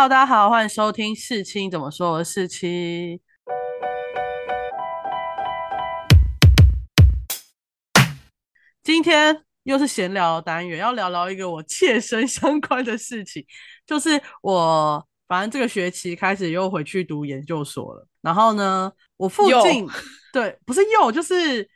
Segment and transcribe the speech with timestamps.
[0.00, 2.12] Hello，大家好，欢迎收听四七怎么说？
[2.12, 3.20] 我是四七。
[8.80, 13.44] 今天又是闲聊单元，要聊聊一个我切身相关的事情，
[13.84, 18.06] 就是我反正这个学期开始又回去读研究所了。
[18.20, 19.84] 然后呢，我附近
[20.32, 21.68] 对不是又就是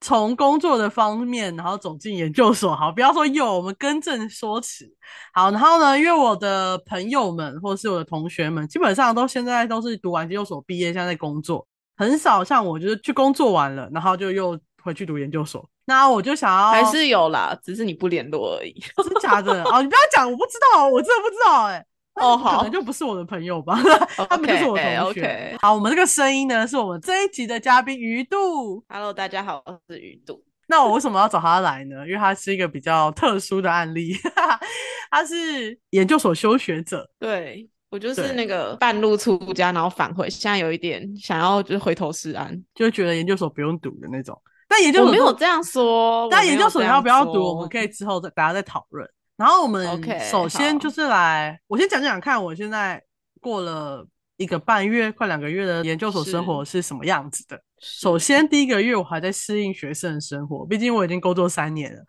[0.00, 2.74] 从工作的方面，然后走进研究所。
[2.74, 4.90] 好，不要说又，我们更正说辞。
[5.32, 15.68] 好，然后呢，因为我的朋友们或者是我的同学们，基本上都现在都是读完研究所毕业，现在在工作，很少像我就是去工作完了，然后就又回去读研究所。
[15.84, 19.82] 那我就想要还是有啦，只是你不联络而已，真假的哦？
[19.82, 21.84] 你不要讲，我不知道，我真的不知道哎。
[22.14, 23.78] 哦，好，可能就不是我的朋友吧，
[24.28, 25.56] 他们就是我同学。
[25.60, 28.84] 好，我们这个声音呢，是我们这一集的嘉宾鱼肚。
[28.88, 30.42] Hello，大家好，我是鱼肚。
[30.66, 32.06] 那我为什么要找他来呢？
[32.06, 34.14] 因为他是一个比较特殊的案例，
[35.10, 37.08] 他是研究所休学者。
[37.18, 44.40] 对我就是那个半路出家，然后返回，现在有一点想要就是回头是岸，就觉得研究所不用读的那种。
[44.68, 49.08] 但研究所没有这样说，但研究所要不要读，我们可以之后再大家再讨论。
[49.40, 49.82] 然后我们
[50.30, 53.02] 首先就是来，我先讲讲看，我现在
[53.40, 57.58] 过了一个半月，快两个月的研究所生活是什么样子的。
[57.80, 62.02] 首先第一个月我还在适应学生的生活，毕竟我已经工作三年了，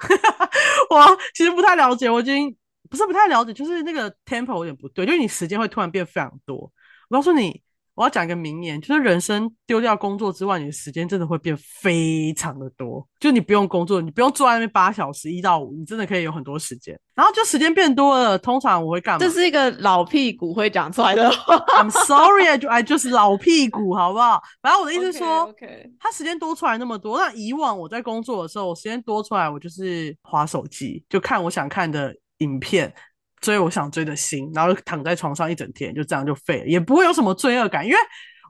[0.91, 2.53] 我其实不太了解，我已经
[2.89, 6.69] 不是不太了解，就是那个 tempo 有点不对，就是你时间会突然变非常多。
[7.07, 7.61] 我告诉你。
[7.93, 13.05] 我要讲一个名言，就是人生丢掉工作之外，你的时间真的会变非常的多。
[13.19, 16.97] 就你不用工作，你不用坐在那边八小时一到五，你真的可以有很多时间。
[17.13, 19.19] 然后就时间变多了，通常我会干嘛？
[19.19, 21.29] 这是一个老屁股会讲出来的。
[21.29, 24.41] I'm sorry, I 就 I 就是老屁股，好不好？
[24.61, 25.53] 反正我的意思说，
[25.99, 32.91] 他时间多出来那么多，那以往我在工作的时候，我时间多出来，我就是划手机，就看我想看的影片。
[33.41, 37.97] 追我想追的心，然后躺在床上一整天，就这样就废了，也不会有什么罪恶感，因为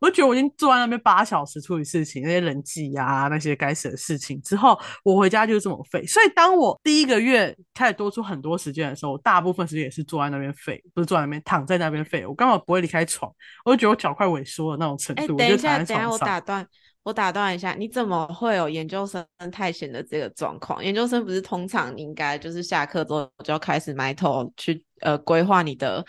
[0.02, 6.06] 我就觉得我已经坐在那边八小时处理事情，那些人际啊，那些该死的事情之后，我回家就是这么废。
[6.06, 13.32] 所以当我第一个月开始多出很多时间的时候，我大部分时间也是坐在那边废，不是坐在那边躺在那边废，我刚好不会离开床，
[13.64, 15.22] 我就觉得我脚快萎缩的那种程度。
[15.22, 16.68] 哎，等一下，等一下，我打断。
[17.04, 20.84] 我打断一下，你怎么会有研究生太闲的这个状况？
[20.84, 26.06] 研究生不是通常应该就是下课之后就要开始埋头去呃规划你的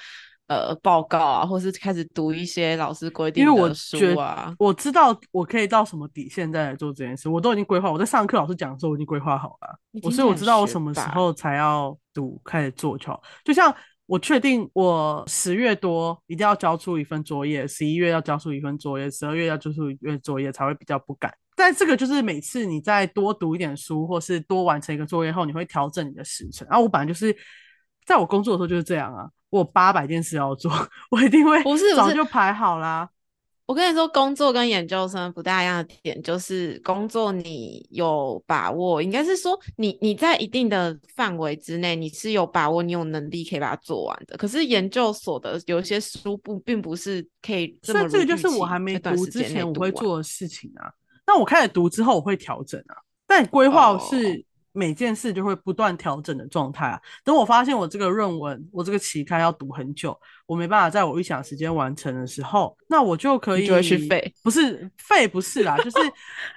[0.49, 4.55] 呃报告啊，或是开始读一些老师规定的书啊？
[4.59, 7.91] 我知道我可以到什么底线再来做这件事，我都已经规划。
[7.91, 13.23] 我在上课老师讲的时候我已经规划好了，我所以我知道我什么时候才要读开始做就好。
[13.45, 13.75] 就像。
[14.13, 21.33] 我确定，我十月多一定要交出一份作业，十一月要交出一份作业，十二月要交出一份作业，才会比较不敢。
[21.57, 26.69] 但这个就是每次你再多读一点书，或是多完成一个作业后，你会调整你的时程。
[26.69, 27.35] 然后我本来就是
[28.05, 30.71] 在我工作的时候就是这样啊，我八百件事要做，
[31.11, 33.09] 我一定会不是早就排好啦。
[33.67, 44.37] 我跟你说，工作跟研究生不大一样的点，就是工作你有把握，应该是说你你在一定的范围之内，你是有把握，你有能力可以把它做完的。
[44.37, 50.93] 可是研究所的有一些书不并不是可以这么所以这个就是我还没读之前我会做的事情啊。
[51.27, 52.97] 那我开始读之后，我会调整啊。
[53.27, 54.45] 但规划是。
[54.73, 57.01] 每件事就会不断调整的状态啊。
[57.25, 65.99] 等我发现我这个论文，我这个期刊要读很久，我没办法在我预想时间完成的时候，那我就可以就会去废，不是废，不是啦，就是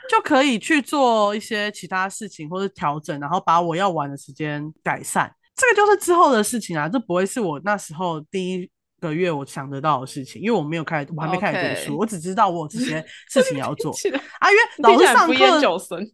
[0.10, 5.32] 就可以去做一些其他事情或者调整，然后把我要玩的时间改善。
[5.56, 13.92] 这个就是之后的事情啊，这不会是我那时候第一个月我想得到的事情，因为我没有开，我还没开始读书，我只知道我有这些事情要做
[14.40, 14.52] 啊。
[14.52, 16.06] 因为老师上课。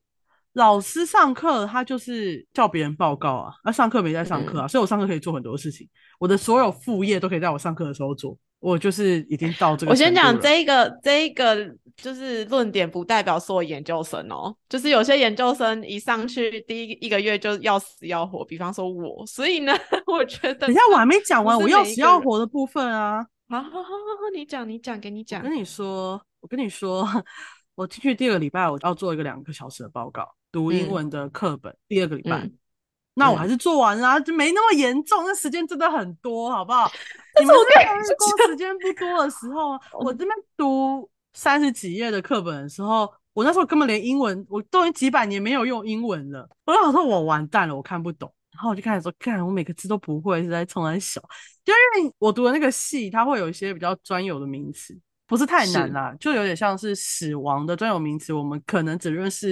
[0.53, 3.53] 老师上课，他就是叫别人报告啊。
[3.63, 5.87] 那上课没在上课啊，所以我上课可以做很多事情。
[6.19, 8.37] 我的所有副业都可以在我上课的时候做。
[8.59, 9.91] 我就是已经到这个。
[9.91, 11.57] 我先讲这一个，这一个
[11.97, 14.55] 就是论点，不代表所有研究生哦。
[14.69, 19.25] 就是有些研究生一上去第一一个月就要死要活，比方说我。
[19.25, 19.73] 所以呢，
[20.05, 23.25] 我觉得等下我还没讲完我要死要活的部分啊。
[23.49, 25.41] 好好好好好，你讲你讲，给你讲。
[25.41, 27.03] 我跟你说，我跟你说，
[27.75, 30.27] 我进去第二个礼拜，我要做一个两个小时的报告。
[30.51, 32.49] 读英文的课本，第二个礼拜，
[33.13, 35.23] 那我还是做完啦，就没那么严重。
[35.25, 36.91] 那时间真的很多，好不好？
[37.39, 37.85] 你们在
[38.17, 46.49] 工时间不多的时候， 我这边读三十几页的课本的时候，我那时候根本连英文，我都已经几百年没有用英文了。
[46.65, 48.29] 我想说，我完蛋了，我看不懂。
[48.51, 51.21] 然后我就开始说，看我每个字都不会，是在从来小。
[51.63, 54.93] 就因为我读的那个系，它会有一些比较专有的名词，
[55.31, 59.51] 不是太难啦，就有点像是死亡的专有名词，我们可能只认识。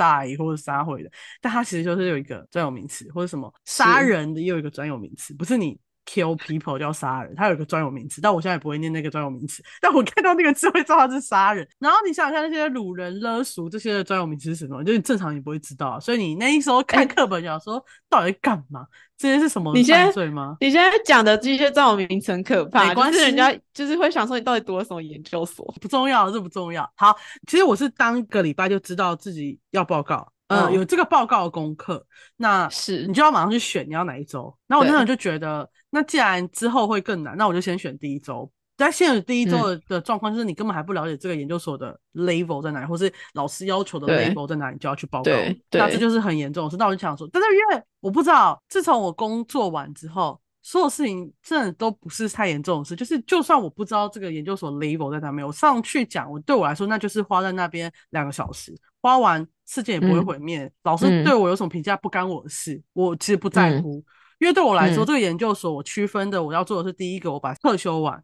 [0.00, 1.10] 大或者杀回的，
[1.42, 5.78] 但它其实就是有一个专有名词，或者什么杀人的又有一个专有名词，不是你
[6.10, 9.62] kill people 叫杀人，它有一个专有名词，但我现在也不会念那个专有名词。
[9.80, 11.66] 但我看到那个字会知道它是杀人。
[11.78, 14.82] 然后你想想看，那些掳人勒赎这些专有名词是什么？
[14.82, 18.84] 就是正常你不会知道，所以你那时候看课本讲说到底干嘛？
[19.16, 20.56] 这些是什么犯罪吗？
[20.60, 25.64] 你现在讲的这些专有名词很可怕，没关系，人家就是会想说你到底读了什么研究所？
[25.80, 26.90] 不重要，这不重要。
[26.96, 27.14] 好，
[27.46, 30.26] 其实我是当个礼拜就知道自己要报告。
[30.50, 32.04] 嗯，有这个报告的功课，
[32.36, 34.52] 那是你就要马上去选你要哪一周。
[34.66, 38.50] 那我那时候就觉得，那既然之后会更难，那我就先选第一周。
[38.76, 45.30] 但现在第一周的状况就是你根本还不了解这个研究所的 level 在哪里，或是老师要求的 level 在哪里，你就要去报告。
[45.70, 46.76] 那这就是很严重的事。
[46.78, 52.96] 那我就想说，但是因为我不知道，自从我工作完之后，所有事情真的都不是太严重的事。
[52.96, 59.46] 就是就算我不知道这个研究所 level 在哪里，我上去讲，我对我来说那就是花在那边两个小时，花完。
[59.66, 64.04] 事件也不会毁灭，老师对我有什么评价不干我的事，我其实不在乎，
[64.40, 68.18] 因为对我来说，这个研究所我区分的，我要做的是第一个，我把课修完；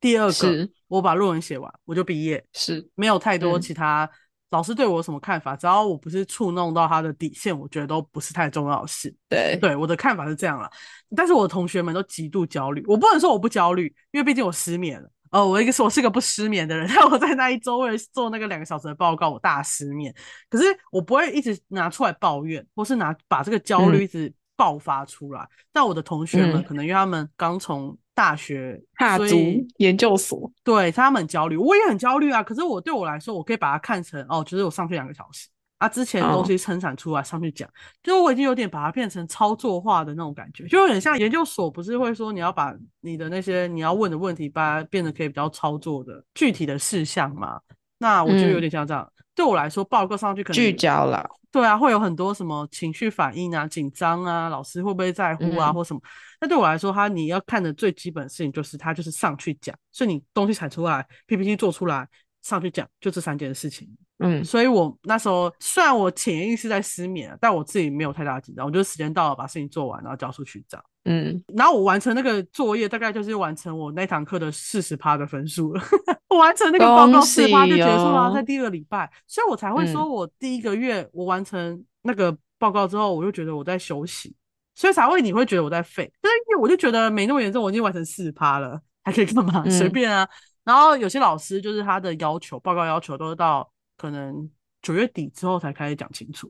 [0.00, 2.44] 第二个，我把论文写完，我就毕业。
[2.52, 4.10] 是没有太多其他
[4.50, 9.14] 老师对我有什么看法，只要我不是触弄到他的底线，我觉得都不是太重要的事。
[9.28, 10.70] 对对，我的看法是这样了，
[11.14, 15.10] 但是我的同学们都极度焦虑，我不能说我不焦虑，因为毕竟我失眠了。
[15.30, 20.14] 哦，我一个是我是个不失眠的人， 但我在那一周为了做那个两个小时的报告，我大失眠。
[20.48, 25.48] 可是我不会一直拿出来抱怨，或是拿把这个焦虑一直爆发出来。
[25.72, 29.36] 但我的同学们可能因为他们刚从大学踏足
[29.76, 32.42] 研究所，对他们很焦虑，我也很焦虑啊。
[32.42, 35.48] 可是我对我来说，我可以把它看成哦，就是我上去两个小时。
[35.78, 37.70] 啊，之前东西生产出来上去讲，
[38.02, 47.60] 就我已经有点把它变成操作化的那种感觉，就有点像研究所，不是会说你要把你的那些你要问的问题，把它变得可以比较操作的具体的事项嘛？
[47.96, 49.08] 那我就有点像这样。
[49.38, 51.24] 对我来说，报告上去可能聚焦了。
[51.52, 56.00] 对啊，会有很多什么情绪反应啊、紧张啊，老师会不会在乎啊，或什么？
[56.40, 62.08] 那对我来说，他你要看的最基本的事情就是他就是上去讲，所以你东西产出来，PPT 做出来，
[62.42, 63.88] 上去讲，就这三件事情。
[64.20, 68.66] 嗯，所以我那时候虽然我潜意识在失眠，但我自己没有太大紧张。
[68.66, 70.84] 我觉得时间到了，把事情做完，然后交出去这样。
[71.04, 75.82] 嗯，然后我完成那个作业，大概就是完成我那堂课的四十趴的分数了。
[76.30, 84.34] 我完成那个报告四趴就结束了，在第二个礼拜，所以我才会说我第一个月我完成那个报告之后，我就觉得我在休息，
[84.74, 86.12] 所以才会你会觉得我在废。
[86.20, 89.64] 但是因为我就觉得没那么严重，我已经完成四趴了，还可以干嘛？
[89.70, 90.28] 随便啊。
[90.68, 93.66] 然后有些老师就是他的要求，报告要求都是到。
[93.96, 94.48] 可能
[94.80, 96.48] 九月底之后才开始讲清楚，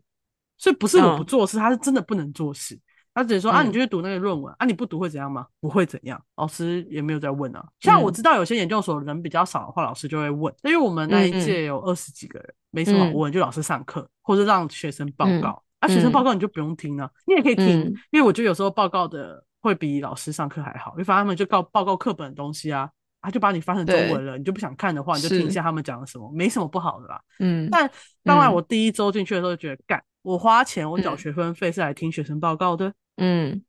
[0.59, 2.79] 所以不是我不做事，他是真的不能做事。
[3.15, 5.47] 他只是说啊，你就去读那个论文啊，你不读会怎样吗？
[5.61, 7.67] 不会怎样，老师也没有在问啊。
[7.81, 10.55] 像我知道有些研究所人比较少的话，老师就会问。
[10.63, 15.89] 因为我们那一届有二十几个人，没什么问，就老师上课或者让学生报告啊。
[15.89, 22.91] 学生报告你就不用听了，你也可以听，因为我觉得有时候报告的会比老师上课还好，因为反正他们就告报告课本的东西啊。
[23.21, 27.21] 他就把你翻成中文了，你就不想看的话，你就听一下他们讲的什么，没什么不好的啦。
[27.41, 27.91] 嗯，但
[28.23, 32.93] 当然我第一周进去的时候就觉得，干，我花钱，我缴学分费是来听学生报告的。
[33.17, 33.63] 嗯，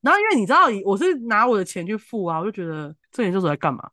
[0.00, 3.90] 然后因为你知道，我是拿我的钱去付啊，我就觉得这研究所在干嘛？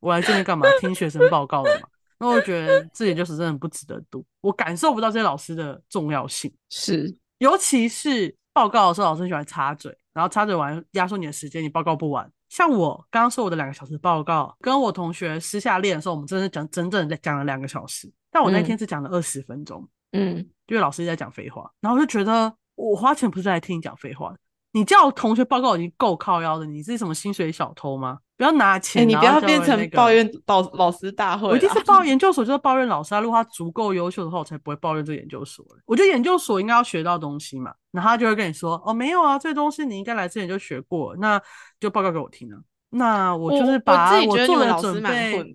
[0.00, 0.66] 我来这边干嘛？
[0.80, 1.88] 听学生报告的嘛。
[2.18, 6.52] 那我就觉得这研究所真的不值得读，我感受不到这些老师的重要性。
[6.70, 12.30] 是，尤其是报告的时候，老师喜欢插嘴，然后插嘴完压缩你的时间，你报告不完。
[12.48, 20.36] 像我刚刚说我的两个小时报告，跟我同学私下练的时候，我们真的讲真正在讲了两个小时，但我那天只讲了二十分钟，嗯，
[20.66, 24.34] 因为老师在讲废话，然后我就觉得我花钱不是来听你讲废话，
[24.72, 28.18] 你叫同学报告已经够靠腰的，你是什么薪水小偷吗？
[28.36, 31.48] 不要拿钱，你不要变成抱怨老老师大会。
[31.48, 33.20] 我一定是抱研究所，就是抱怨老师啊。
[33.20, 35.64] 如果他足够优秀的话，我才不会抱怨这个研究所。
[35.86, 41.40] 我觉得研究所应该要学到东西嘛，然后他就会跟你说：“哦，没有啊，这东西你应该来之前就学过，那
[41.80, 42.58] 就报告给我听啊。”
[42.90, 45.54] 那我就是把我做的准备，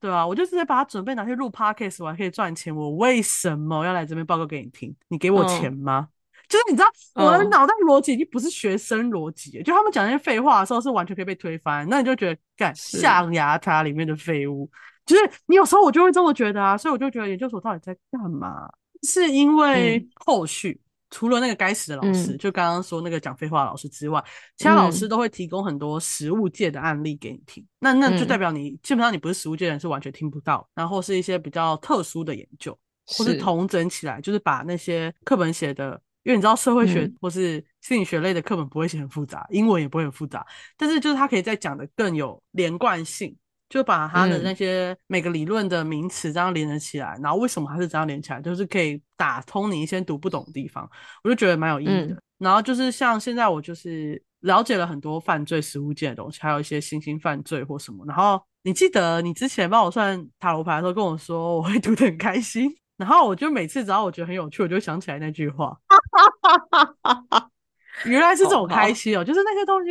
[0.00, 2.74] 对啊，我就直接把它准备拿去录 podcast，我还可以赚钱。
[2.74, 4.94] 我为什么要来这边报告给你听？
[5.08, 6.08] 你给我钱吗？
[6.48, 11.88] 就是你知道我的脑袋逻辑已经不是学生逻辑，就他们讲那些废话的时候是完全可以被推翻。
[11.88, 14.70] 那你就觉得干象牙塔里面的废物，
[15.06, 18.68] 就是你有时候我就会这么觉得啊，所以我就觉得研究所到底在干嘛？
[19.02, 20.80] 是因为后续
[21.10, 24.22] 除了那个该死的老师，就刚刚说那个讲废话的老师之外，
[24.56, 27.66] 其他老师都会提供很多实物界的案例给你听。
[27.78, 30.68] 那那就代表你基本上你不是实物界的人，是完全听不到。
[30.74, 36.00] 然后是一些比较特殊的研究，或是同整起来，就是把那些课本写的。
[36.24, 43.36] 因为你知道社会学或是心理学类的课本不会写很复杂，英文也不会很复杂，但是就是它可以再讲的更有连贯性，
[43.68, 50.88] 就把他的那些每个理论的名词这样连了起来，然后为什么他是这样连起来，就是可以打通你一些读不懂的地方，
[51.24, 52.16] 我就觉得蛮有意义的。
[52.38, 58.04] 然后就是像现在我就是了解了很多犯罪实物界的东西，还有一些新兴犯罪或什么。
[58.04, 62.68] 然后你记得你之前帮我算塔罗牌的时候跟我说我会读得很开心，
[63.02, 65.76] 然后我就每次只要我觉得很有趣，我就想起来那句话。
[68.04, 69.90] 原来是这种开心哦，就是那些东西，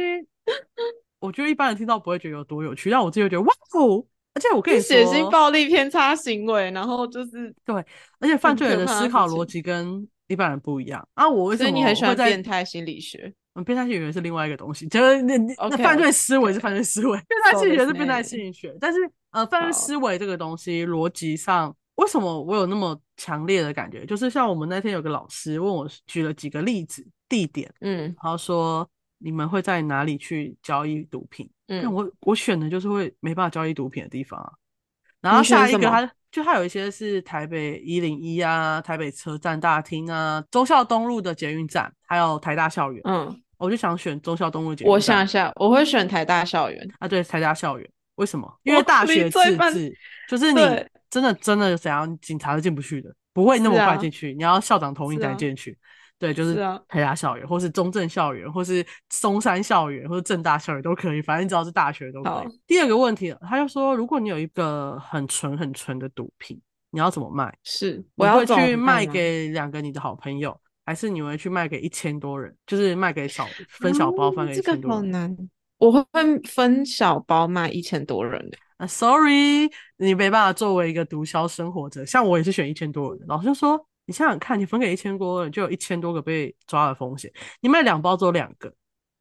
[1.19, 4.03] 我觉得一般人听到不会觉得有多有趣，但我自己觉得哇哦！
[4.33, 7.75] 而且我跟你说，血腥暴力偏差行为，然后就是对，
[8.19, 11.27] 而且犯罪人的思考逻辑跟一般人不一样啊。
[11.27, 13.31] 我为什么你很喜欢变态心理学？
[13.55, 18.73] 嗯，变态心理学是另外一个东西，就是那那犯罪思维是犯罪思维，变态心理学是变态心理学。
[18.79, 18.99] 但是
[19.31, 24.05] 呃，犯罪思维这个东西逻辑上，为什么我有那么强烈的感觉？
[24.05, 27.05] 就是像我们那天有个老师问我举了几个例子。
[27.31, 28.85] 地点，嗯，然后说
[29.17, 31.49] 你们会在哪里去交易毒品？
[31.69, 34.51] 嗯，我我选的就是会没办法交易毒品的地方啊。
[35.21, 43.01] 然后下一个，他就他有一些是台北一零一啊，台北车站大厅啊，忠孝东路的捷运站，还有台大校园。
[43.05, 44.91] 嗯，我就想选忠孝东路捷运站。
[44.91, 47.07] 我想想，我会选台大校园啊。
[47.07, 48.59] 对，台大校园，为什么？
[48.63, 49.39] 因为大学自
[49.71, 50.59] 治，就是你
[51.11, 55.77] 真的真的怎样，警察都进不去的，不会那么快进去，你要校长同意才进去。
[56.17, 56.53] 对，就是
[56.87, 62.59] 台大校园，或是中正校园，或是松山校园，或是正大校园都可以，反正只要是大学都可以。
[62.67, 67.51] 第二个问题，他就说，如果你有一个很纯很纯的毒品，你要怎么卖？
[67.63, 72.55] 是我要去卖给两个你的好朋友，还是你会去卖给一千多人？
[72.67, 74.99] 就是卖给小分小包分给一千多人？
[74.99, 75.35] 好难，
[75.79, 76.05] 我会
[76.43, 78.57] 分小包卖一千多人的。
[78.81, 83.23] 啊，sorry，你没办法作为一个毒枭生活者，像我也是选一千多人。
[83.27, 83.87] 老师说。
[84.07, 87.31] 你想想看，你分给一千多人，就有一千多个被抓的风险。
[87.61, 88.73] 你卖两包只有两个，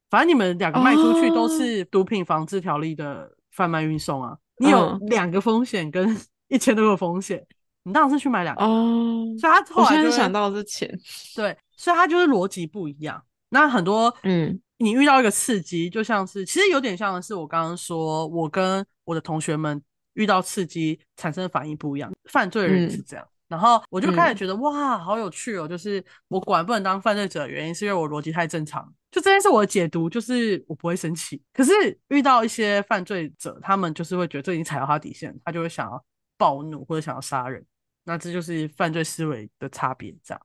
[0.09, 4.35] 反正你们两个卖出去都是毒品防治条例的贩卖运送啊。
[4.57, 6.17] 你有两个风险跟
[6.49, 7.45] 一千多个风险，
[7.83, 8.65] 你当然是去买两个。
[8.65, 10.89] 哦，所以他后来就想到是钱。
[11.35, 13.23] 对，所以他就是逻辑不一样。
[13.49, 19.81] 那很多，嗯，你遇到一个刺激，就像是其实有点像的是我刚刚说，我跟我的同学们
[20.13, 23.27] 遇到刺激产生的反应不一样，犯罪人是这样。
[23.49, 25.67] 然后我就开始觉得哇，好有趣哦！
[25.67, 28.81] 就是我果然不能当犯罪者的原因，是因为我逻辑太正常。
[29.11, 31.41] 就这件事，我的解读就是我不会生气。
[31.51, 31.73] 可是
[32.07, 36.01] 遇到一些犯罪者，他们就是会觉得这已经踩到他底线，他就会想要
[36.37, 37.61] 暴怒或者想要杀人。
[38.05, 40.41] 那这就是犯罪思维的差别，这样。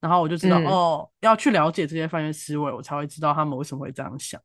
[0.00, 4.40] 然后我就知道哦，要去了解这些犯罪思维，我才会知道他们为什么会这样想。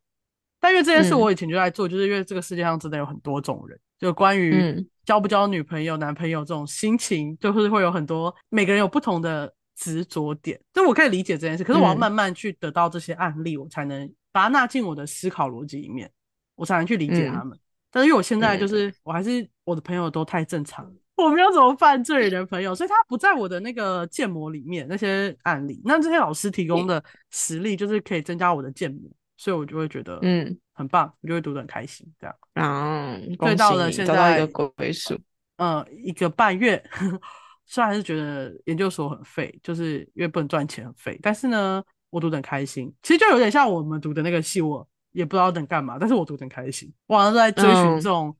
[0.63, 10.57] 但因为这件事我以前就在做，就是因为这个世界上真的有很多种人，就关于交不交女朋友、男朋友这种心情，就是会有很多每个人有不同的执着点。
[10.73, 16.09] 就我可以理解这件事，可是我要慢慢去得到这些案例，我才能把它纳进我的思考逻辑里面，
[16.55, 17.59] 我才能去理解他们。
[17.91, 25.81] 但是因为我现在就是我还是我的朋友都太正常，我没有怎么犯罪的朋友，所以他不在我的那个建模里面那些案例。
[25.83, 29.11] 那这些老师提供的实例就是可以增加我的建模。
[29.43, 32.33] 所以我就会觉得，嗯，很棒，我就会读得很开心，这样。
[32.53, 35.19] 啊，对，到了现在一个归属，
[35.57, 36.81] 嗯，一个半月，
[37.67, 42.89] 虽然还是觉得研究所很废，就是因为不能赚钱很废，但是呢，我读得很开心。
[43.03, 46.89] 其实就有点像我们读的那个系，我也不知道能干嘛，但是我读得很开心。
[47.07, 48.33] 我好像都在追寻这种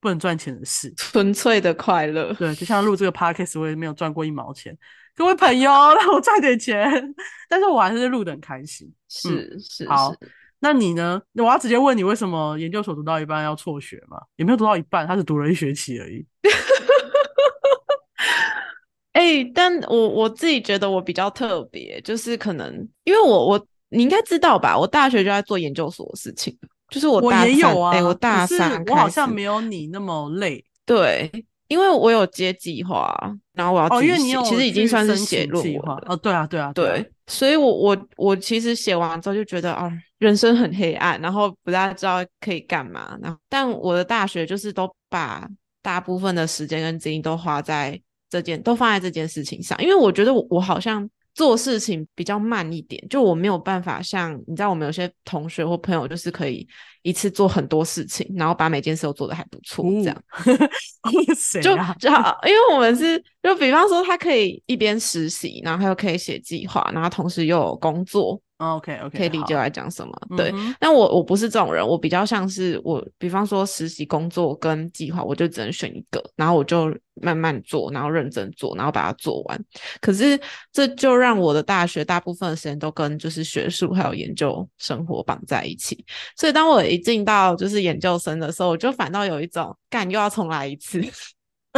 [0.00, 2.32] 不能赚钱的事，纯粹的快乐。
[2.32, 4.74] 对，就像录这个 podcast，我也没有赚过一毛钱。
[5.14, 7.14] 各位朋友， 让我赚点钱，
[7.50, 8.90] 但是我还是录的很开心。
[9.08, 10.14] 是是，好，
[10.60, 11.20] 那你呢？
[11.34, 14.18] 我要直接问你，为什么研究所读到一半要辍学吗？
[14.36, 16.26] 也没有读到一半，他只读了一学期而已。
[19.12, 26.56] 哎，但我我自己觉得我比较特别，就是可能因为我我你应该知道吧，我大学就在做研究所的事情，
[26.88, 31.30] 就是我我也有啊，哎，我大三，我好像没有你那么累，对。
[31.68, 33.14] 因为我有接计划，
[33.52, 43.16] 然后我要哦，因为你有其实已经算是写论文哦，对啊，对啊，对，所以我我我其实写完之后就觉得啊，人生很黑暗，然后不大知道可以干嘛。
[43.22, 45.48] 然后，但我的大学就是都把
[45.82, 51.08] 大部分的时间跟精力都花在这件，都放在这件事情上，因为我觉得我我好像。
[51.34, 56.66] 做事情比较慢一点，就我没有办法像你知道，我们有些同学或朋友就是可以
[57.02, 60.22] 一次做很多事情，然后把每件事都做得还不错，这样。
[61.62, 68.40] 就就好，因为我们是就比方说，他可以一边实习，然后他又可以写计划，然后同时又有工作。
[68.58, 70.12] OK OK，可以理解来讲什么？
[70.36, 76.92] 对，但我我不是这种人，我比较像是我，比方说实习工作跟计划，我就只能选一个，然后我就
[77.22, 79.64] 慢慢做，然后认真做，然后把它做完。
[80.00, 80.36] 可是
[80.72, 86.04] 这就让我的大学大部分的时间都跟就是学术还有研究生活绑在一起。
[86.36, 91.00] 所以当我一进到就是研究生的时候，我就反倒有一种干又要重来一次。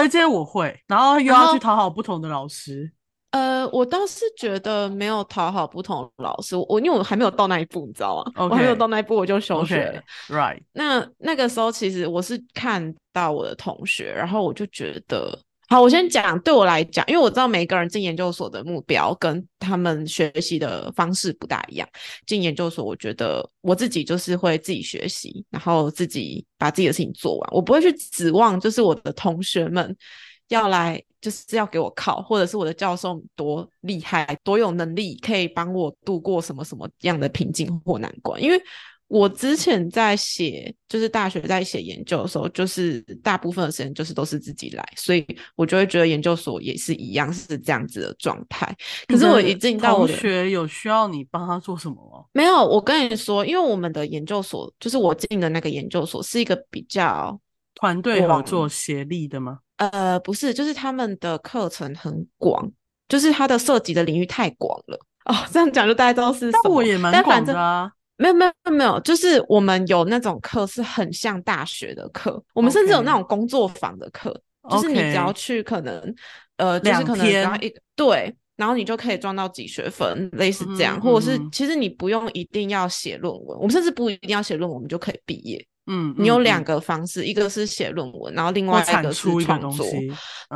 [0.00, 2.90] 而且我会，然后又要去讨好不同的老师。
[3.32, 8.32] 呃，我倒是觉得没有讨好不同老师，我因为我还没有到那一步，你知道吗？
[8.44, 10.02] 我还没有到那一步，我就休学了。
[10.28, 10.60] Right？
[10.72, 15.38] 那那个时候其实我是看到我的同学，然后我就觉得，
[15.70, 21.88] 好，我先讲，对我来讲，因为我知道每个人进研究所的目标跟他们学习的方式不大一样。
[22.26, 29.96] 进研究所，我觉得我自己就是会自己学习，然后自己把自己的事情做完，我不会去指望就是我的同学们
[30.48, 31.00] 要来。
[31.20, 38.42] 就是要给我靠，或者是我的教授多厉害、多有能力，可以帮我度过什么什么样的瓶颈或难关。
[38.42, 38.58] 因为
[39.10, 45.26] 我之前在写，就是大学在写研究的时候，就是大部分的时间就是都是自己来，所以
[45.56, 48.72] 我就会觉得研究所也是一样是这样子的状态。
[49.08, 52.24] 可是我一进到同学有需要你帮他做什么吗？
[52.32, 57.36] 没有，我跟你说，因为我们的研究所，就是我进的那个研究所，是一个比较
[57.74, 59.58] 团队合作、协力的吗？
[59.78, 62.70] 呃，不是，就是他们的课程很广，
[63.08, 65.34] 就是它的涉及的领域太广了哦。
[65.50, 67.90] 这样讲就大家都是，但我也蛮广的啊。
[68.20, 74.30] 没有没有没有，就是我们有那种课是很像大学的课，我们甚至有那种工作坊的课，
[74.68, 76.14] 就是你只要去可能
[76.58, 85.66] 呃，就是可能然后一对，然后你就可以赚到几学分，类似这样，或者是其实你不用一定要写论文，我们甚至不一定要写论文，我们就可以毕业。
[85.86, 89.84] 嗯，你有两个方式，一个是写论文，然后另外一个是创作。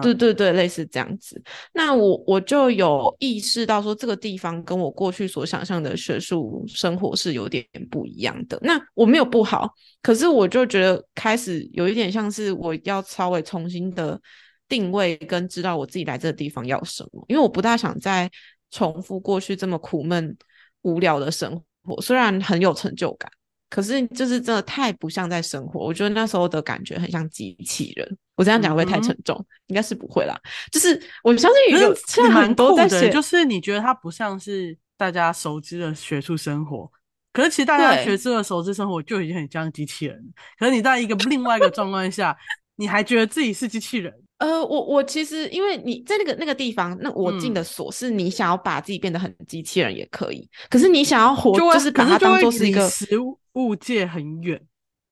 [0.01, 1.43] 对对对，类似这样子。
[1.73, 8.59] 那我我就有意识到说，这个地方跟我过去所想象的学术生活是有点不一样的。
[8.63, 9.69] 那我没有不好，
[10.03, 14.21] 可是我就觉得开始有一点像是我要稍微重新的
[14.69, 18.31] 定位跟知道我自己来这个地方要什么，因为我不大想再
[18.71, 20.37] 重复过去这么苦闷
[20.83, 23.29] 无聊的生活，虽然很有成就感。
[23.75, 28.17] 可是就是真的太不像在生活，我觉得那时候的感觉很像机器人。
[28.37, 29.45] 我这样讲会不会太沉重？
[29.67, 30.41] 应该是不会啦。
[30.71, 30.91] 就是
[31.25, 36.89] 我相信有蛮多在写，就是你觉得它不像是大家熟知的学术生活，
[37.33, 40.25] 可是其实大家学知的熟知生活就已经很像机器人。
[40.57, 42.37] 可是你在一个另外一个状况下，
[42.77, 44.15] 你还觉得自己是机器人？
[44.39, 53.39] 呃，我我其实因为你在那个那个地方，那我进的所是你想要把自己变得很机器人也可以，可是你想要活，就是把它当做是一个食物。
[53.55, 54.61] 物界很远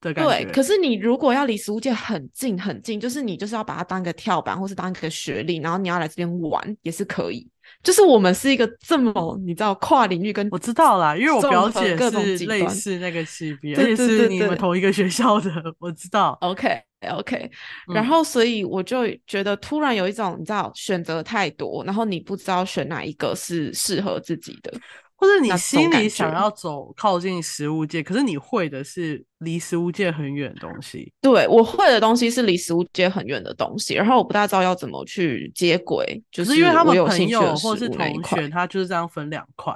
[0.00, 0.52] 的感觉，对。
[0.52, 7.48] 可是你如果要离食物界很近很近，就是你就是要把它当一个跳板，或是当一个学历，然后你要来这边玩也是可以。
[7.82, 16.38] 就是我们是一个这么你知道跨领域跟我知道啦，因为我表姐是类似那个系别，这也是你们同一个学校的，我知道。
[16.40, 17.50] OK OK，
[17.92, 24.72] 然后所以我就觉得突然有一种你知道选择太多，然后你不知道选哪一个是适合自己的。
[25.22, 31.12] 或者你心里想要走靠近食物界，可是你会的是离食物界很远的东西。
[31.20, 39.72] 对我会的东西是离食物界很远的东西，然后我不大知道要怎么去接轨，就是因为他们朋友或是同学，他就是这样分两块。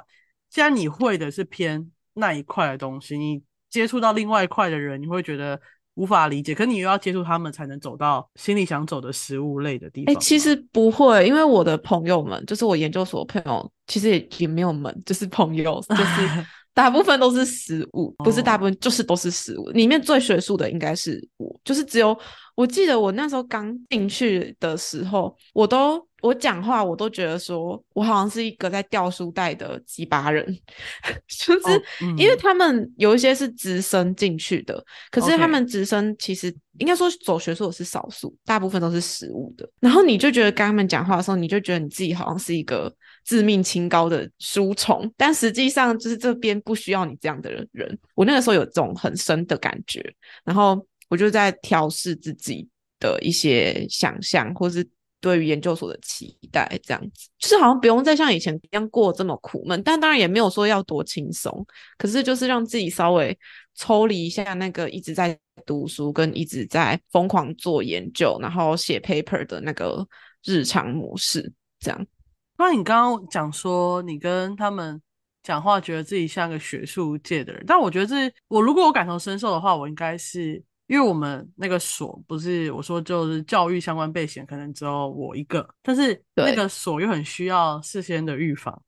[0.49, 5.57] 既然你会的是偏那一块的东西，你接触到另外一块的人，你会觉得。
[5.97, 10.13] 无法理解，可你又要接触他们，才能走到心里想走的食物类的地方。
[10.13, 19.67] 哎，其实不会，因为我的朋友们，就是我研究所朋友，其实也也没有门，就是朋友， 就是大部分都是食物，不是大部分，就是都是食物。
[19.71, 22.17] 里面最学术的应该是我，就是只有
[22.55, 26.06] 我记得我那时候刚进去的时候，我都。
[26.21, 30.43] 我讲话，我都觉得说，我好像是一个在掉书袋的鸡巴人，
[31.27, 31.83] 就是
[32.17, 39.69] 因为他们有一些是直升进去的，可是他们直升其实应该说走学术的是少数，大部分都是实物的。
[39.79, 42.91] 然后你就觉得跟他们讲话的时候，你就觉得你自己好像是一个
[43.23, 47.99] 自命清高的书虫，但实际上就是这边不需要你这样的人。
[48.15, 50.03] 我那个时候有这种很深的感觉，
[50.43, 52.67] 然后我就在调试自己
[52.99, 54.83] 的一些想象，或是。
[55.19, 61.65] 对于研究所的期待，这样子就是好像不用再像以前一样过这么苦闷，但当然也没有说要多轻松。
[61.97, 63.37] 可是就是让自己稍微
[63.75, 70.07] 抽离一下那个一直在读书跟一直在疯狂做研究，然后写 paper 的那个
[70.43, 71.51] 日常模式。
[71.79, 72.05] 这样，
[72.57, 75.01] 那你刚刚讲说你跟他们
[75.41, 80.63] 讲话，觉得自己像个学术界的人，但我觉得这我如果我感同身受的话，我应该是。
[80.87, 88.81] 因为我们那个所不是我说就是教育相关备选，可能只有我一个，但是那个所又很需要事先的预防，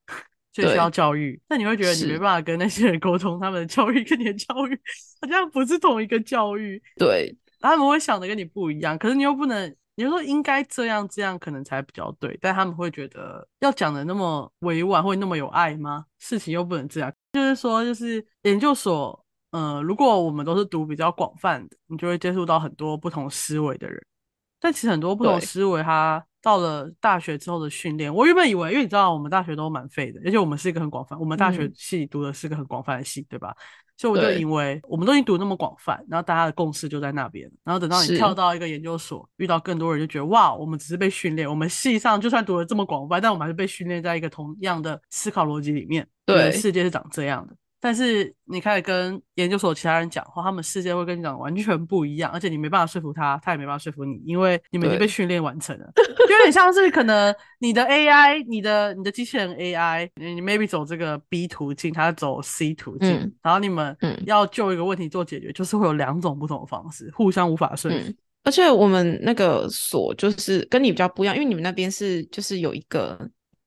[0.52, 1.40] 就需要教育。
[1.48, 4.80] 那你会觉得你没办法跟那些人沟通，他们的教育跟你的教育
[5.20, 6.82] 好像不是同一个教育。
[6.96, 16.06] 对，他们会想的跟你不一样，可是你又不能你说应该这样这样可能才比较对，但他们会觉得要讲的那么委婉会那么有爱吗？
[16.18, 24.00] 事情又不能这样，就是说就是研究所，呃，如果我们都是读比较广泛的，你就会接触到很多不同思维的人，
[24.60, 33.54] 但其实很多不同思维，他到了大学之后的训练，我原本以为，因为你知道我们大学都蛮废的，而且我们是一个很广泛，我们大学系读的是个很广泛的系，对吧？
[33.96, 37.50] 所以我就以为我们都已经读那么广泛，然后大家的共识就在那边。
[37.62, 41.46] 然后等到你跳到一个研究所，遇到更多人，就觉得哇，我们只是被训练。
[41.46, 46.08] 我们系上就算读的这么广泛，但我们还是被训练在一个同样的思考逻辑里面。
[46.24, 47.54] 对，世界是长这样的。
[47.80, 67.96] 但是你开始跟研究所其他人讲话，他们世界会跟你讲完全不一样，而且你没办法说服他，他也没办法说服你，因为你们已经被训练完成了， 就有点像是可能你的 AI，你的你的机器人 AI，你 maybe 走这个 B 途径，他走 C 途径，然后你们要就一个问题做解决，就是会有两种不同的方式，互相无法说服。
[68.44, 73.18] 而且我们那个所就是跟你比较不一样，因为你们那边是就是有一个。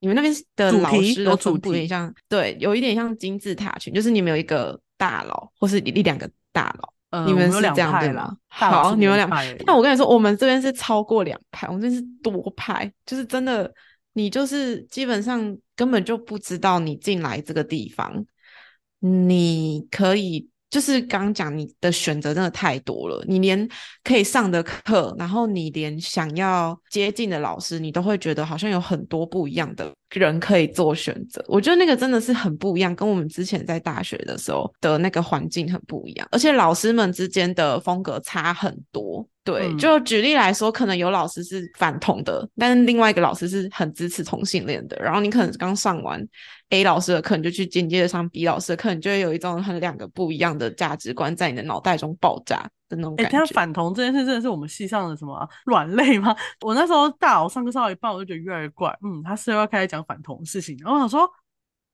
[0.04, 8.36] 你们那边的老师的主题有点像，对，有一点像金字塔群，就是你们有一个大佬，或是一两个大佬，你们是这样对吗？
[8.50, 9.56] 好，你们两派。
[9.66, 13.74] 那我跟你说，我们这边是超过两派，我们这边是多派，就是真的，
[14.12, 18.26] 你就是基本上根本就不知道你进来这个地方，
[19.00, 20.50] 你可以。
[20.74, 23.70] 就是刚刚讲，你的选择真的太多了，你连
[24.04, 31.44] 可以上的课，然后你连想要接近的老师，你都会觉得好像有很多不一样的人可以做选择。
[31.48, 39.28] 我觉得那个真的是很不一样，跟我们之前在大学的时候的那个环境很不一样，而且老师们之间的风格差很多。
[39.46, 44.96] 对，就举例来说，可能有老师是反同的，但是另外一个老师是很支持同性恋的。
[45.02, 46.26] 然后你可能刚上完
[46.70, 53.46] A 老师的课，你就去紧接着上 B 老师的课，你就会有一种很两个不一样的价值观在你的脑袋中爆炸的那种感觉。
[53.48, 56.36] 反同这件事真的是我们系上的什么软肋吗？
[56.62, 58.98] 我那时候大佬上课上到一半，我就觉得越来越怪。
[59.04, 61.30] 嗯，他是要开始讲反同的事情，然后我想说，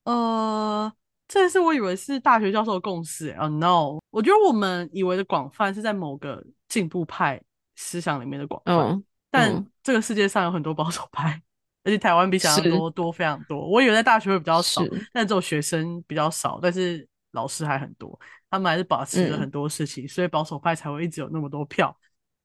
[0.06, 0.92] 呃。
[1.32, 7.40] 这是我以为是大学教授的共识哦，no，我觉得我们以为的广泛是在某个进步派
[7.76, 11.40] 思想里面的广泛，但这个世界上有很多保守派，
[11.84, 13.64] 而且台湾比想象多多非常多。
[13.70, 14.82] 我以为在大学会比较少，
[15.14, 21.96] 但这种学生比较少，但是老师还很多，他们还是保持了很多事情，所以保守派才会一直有那么多票。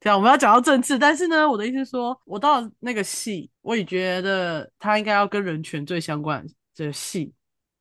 [0.00, 6.44] 这样我们要讲到政治，但是呢，我的意思是说，我到那个系，我也觉得他应该要跟人权最相关
[6.76, 7.32] 的系。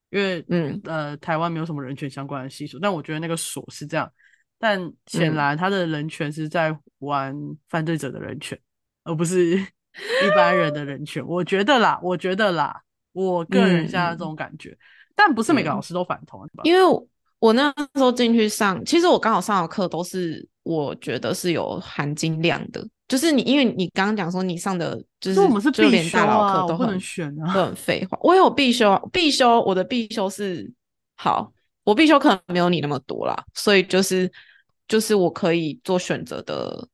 [0.09, 4.07] 因为嗯呃，台湾没有什么人权相关的系数，但我觉得那个所是这样，
[4.59, 7.35] 但显然他的人权是在玩
[7.67, 8.55] 犯罪者的人权，
[9.05, 11.25] 而不是 一般人的人权。
[11.25, 12.79] 我觉得啦，我觉得啦，
[13.11, 14.77] 我个人现在这种感觉，
[15.15, 17.07] 但不是每个老师都反同，因为
[17.39, 22.87] 我那时候进去上，其实我刚好上的课都是我觉得是有含金量的。
[23.05, 28.17] 就是你，因为你刚刚讲说你上的就是我们是必修啊，都很选啊，都很废话。
[28.23, 30.71] 我有必修，必修我的必修是
[31.17, 31.51] 好，
[31.83, 34.31] 我必修可能没有你那么多啦，所以就是
[34.87, 36.87] 就是我可以做选择的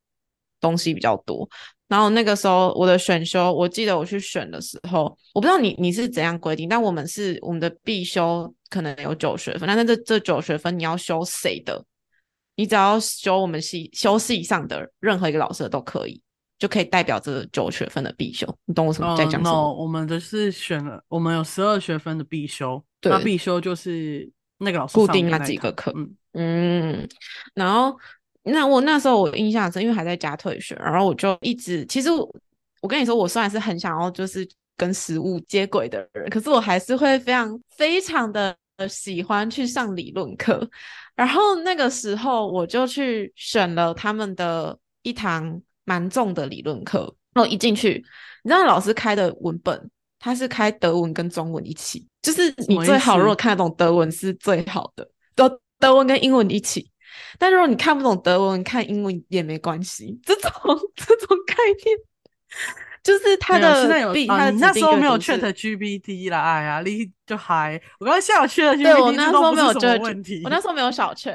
[0.60, 1.48] 东西比较多。
[1.90, 11.84] 然后那个时候我的选修，我记得我去选的时候，我不知道你你是怎样规定，但我们是我们的必修可能有九学分，但是这这九学分你要修谁的？
[12.54, 16.22] 你只要修我们系修系上的任何一个老师都可以，
[16.60, 18.46] 就可以代表这九学分的必修。
[18.66, 19.74] 你懂我什么在讲什么？
[19.74, 25.92] 我们的是选了，我们有十二学分的必修，那必修就是那个老师固定那几个课。
[25.96, 27.08] 嗯嗯，
[27.54, 27.98] 然后
[28.42, 32.08] 那我那时候我印象深，因为还在加退学，然后我就一直其实
[32.80, 38.56] 我跟你说，我虽然是很想要就是跟食物接轨的人，可是我还是会非常非常的
[38.88, 40.68] 喜欢去上理论课。
[41.14, 48.02] 然后那个时候我就去选了他们的一堂蛮重的理论课，然后一进去，
[48.42, 56.90] 你知道老师开的文本，他是开德文跟中文一起，就是你最好如果看得懂德文是最好的，德德文跟英文一起，
[57.38, 60.50] 但如果你看不懂德文，看英文也没关系，这种
[60.94, 61.54] 这种概
[61.84, 61.96] 念。
[63.02, 71.34] 就是他的，现在有啊，你那时候没有 Chat GPT 啦，哎呀，你就还，我刚刚下有 Chat GPT，对我那时候没有这个问题，我那时候没有小缺。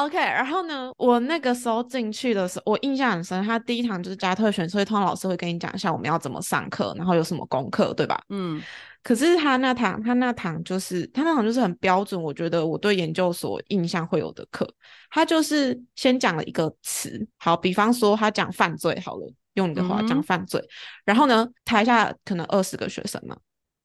[0.00, 8.20] OK，然后呢，我那个时候进去的时候，我印象很深，他第一堂就是加特选，所以通常老师会跟你讲一下我们要怎么上课，然后有什么功课，对吧？
[8.30, 8.62] 嗯。
[9.02, 14.68] 可是他那堂，他那堂就是他那堂就是很标准，我觉得我对研究所印象会有的课，
[15.10, 19.32] 他就是先讲了一个词，好，比方说他讲犯罪，好了。
[19.54, 20.64] 用你的话讲犯罪，
[21.04, 23.36] 然后呢，台下可能二十个学生嘛，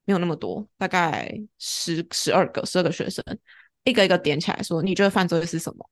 [0.05, 3.23] 没有那么多，大概十十二个十二个学生，
[3.83, 5.89] 一个一个点起来说，你觉得犯罪是什么？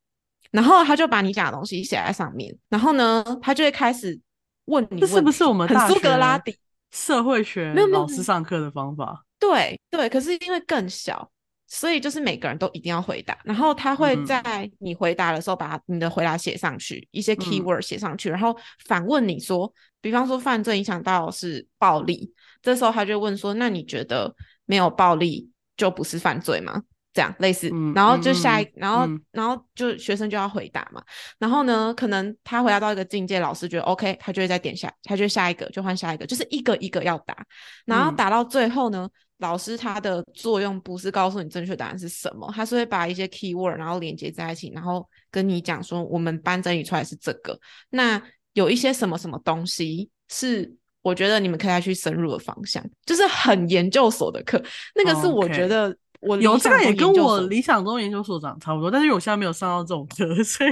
[0.54, 4.18] 然后他就把你讲的东西写在上面，然后呢，他就会开始
[4.68, 6.56] 问你，这是不是我们很苏格拉底
[6.92, 9.26] 社会学老师上课的方法？
[9.38, 11.30] 对对，可是因为更小。
[11.66, 24.36] 所以就是每个人都一定要回答，然后他会在你回答的时候把你的回答写上去，一些 keyword 写上去，然后反问你说，比方说犯罪影响到是暴力，这时候他就问说，那你觉得
[24.66, 26.84] 没有暴力就不是犯罪吗？
[27.14, 31.02] 这样类似，然后就下一，然后然后就学生就要回答嘛，
[31.38, 37.38] 然后呢，可能他回答到一个境界，老师觉得 OK，他就会再点下，他就下一个就换下一个，就是一个一个要答，
[37.86, 39.08] 然后打到最后呢。
[39.40, 47.60] 老师他的作用不是告诉你正确答案是什么，他是会把一些 keyword 然后连接在一起，然后跟你讲说我们班整理出来是这个。
[47.90, 48.22] 那
[48.54, 54.64] 有一些什么什么东西是我觉得你们可以去深入的方向，就是很研究所的课。
[54.96, 55.94] 那个是我觉得
[56.26, 60.72] 我有这个也跟我理想中研究所长差不多，但是我现在没有上到这种课， 所以。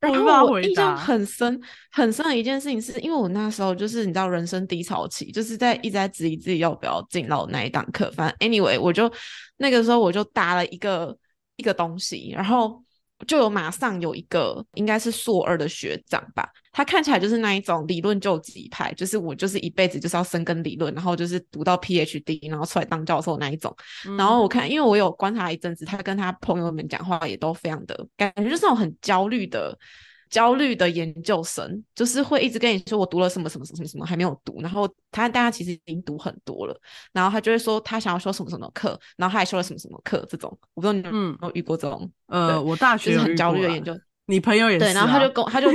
[0.00, 1.60] 然后我印象很深
[1.92, 8.10] 很深的一件事情，是因为我那时候就是你知道人生低潮期，就是在一直在质疑自己要不要进到那一档课。
[8.12, 9.12] 反正 anyway，我就
[9.58, 11.14] 那个时候我就搭了一个
[11.56, 12.82] 一个东西，然后。
[13.26, 23.74] 就有马上有一个应该是硕二的学长吧，他看起来就是那一种理论救急派，就是我就是一辈子就是要深耕理论，然后就是读到 PhD，然后出来当教授那一种。
[24.16, 29.76] 然后我看，因为我有观察一阵子，他跟他朋友们讲话也都非常的感觉就是那种很焦虑的。
[30.30, 36.80] 焦虑的研究生就是会一直跟你说我读了什么什么什么什么还没有读，然后他大家其实已经读很多了，
[37.12, 42.10] 然后他就会说他想要修什么什么课，然后他还修了什么什么课，这种我不知道你有没有遇过这种？
[42.28, 45.68] 呃，我大学很焦虑的研究，你朋友也是，对，然后他就跟他就，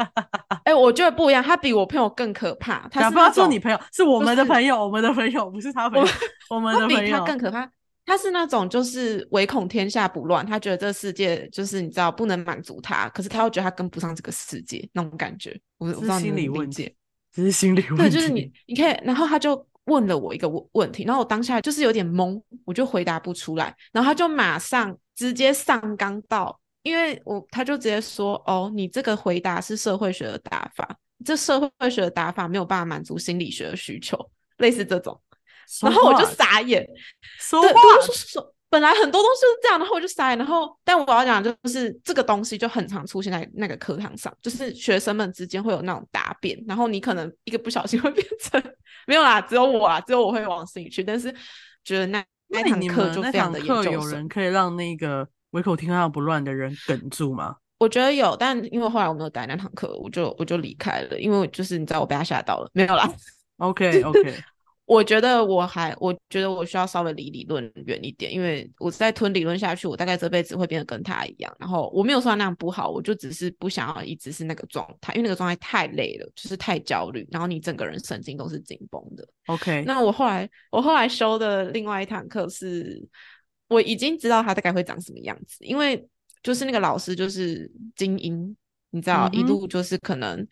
[0.64, 2.88] 哎，我觉得不一样，他比我朋友更可怕。
[2.88, 6.08] 他不要说你朋友，是我们的朋友，我们的朋友不是他朋友，
[6.48, 7.70] 我们的朋友他更可怕。
[8.10, 15.56] 他是那种就是唯恐天下不乱，他觉得这世界就是你知道不能满足他，可是他又觉得他跟不上这个世界那种感觉。
[15.78, 16.92] 我知道你理解，
[17.32, 18.02] 这是心理问题。
[18.02, 34.18] 对，就是你，你可以，然后他就问了我一个问问题，然后我当下就是有点懵，我就回答不出来，然后他就马上直接上纲到，因为我他就直接说，哦，你这个回答是社会学的打法，这社会学的打法没有办法满足心理学的需求，
[34.56, 35.16] 类似这种。
[35.82, 36.86] 然后我就傻眼，
[37.38, 37.68] 说话
[38.02, 40.38] 说说，本来很多东西是这样，然后我就傻眼。
[40.38, 48.62] 然后，但我要讲就是这个东西就很常出现在那个课堂上，就是学生们之间会有那种答辩，然后你可能一个不小心会变成
[49.06, 51.02] 没有啦，只有我啊，只有我会往心里去。
[51.02, 51.34] 但是
[51.84, 57.56] 觉得那那堂课就非常的课有人可以让那个唯口天下不乱的人哽住吗？
[57.78, 63.10] 我觉得有，但因为后来我没有待那堂课，我就我就离开了，因为就是你知道我被他吓到了，没有啦。
[63.56, 64.34] OK OK。
[64.90, 71.56] 我觉得我还，我觉得我需要稍微离理论远一点，因为我再吞理论下去，我大概这辈子会变得跟他一样。
[71.60, 79.24] 然后我没有说那样不好，我就只是不想要一直是那个状态，因为那个状态太累了，就是太焦虑，然后你整个人神经都是紧绷的。
[79.46, 83.00] OK，那我后来我后来修的另外一堂课是，
[83.68, 86.04] 我已经知道他大概会长什么样子，因为
[86.42, 88.56] 就是那个老师就是精英，
[88.90, 90.44] 你知道一路就是可能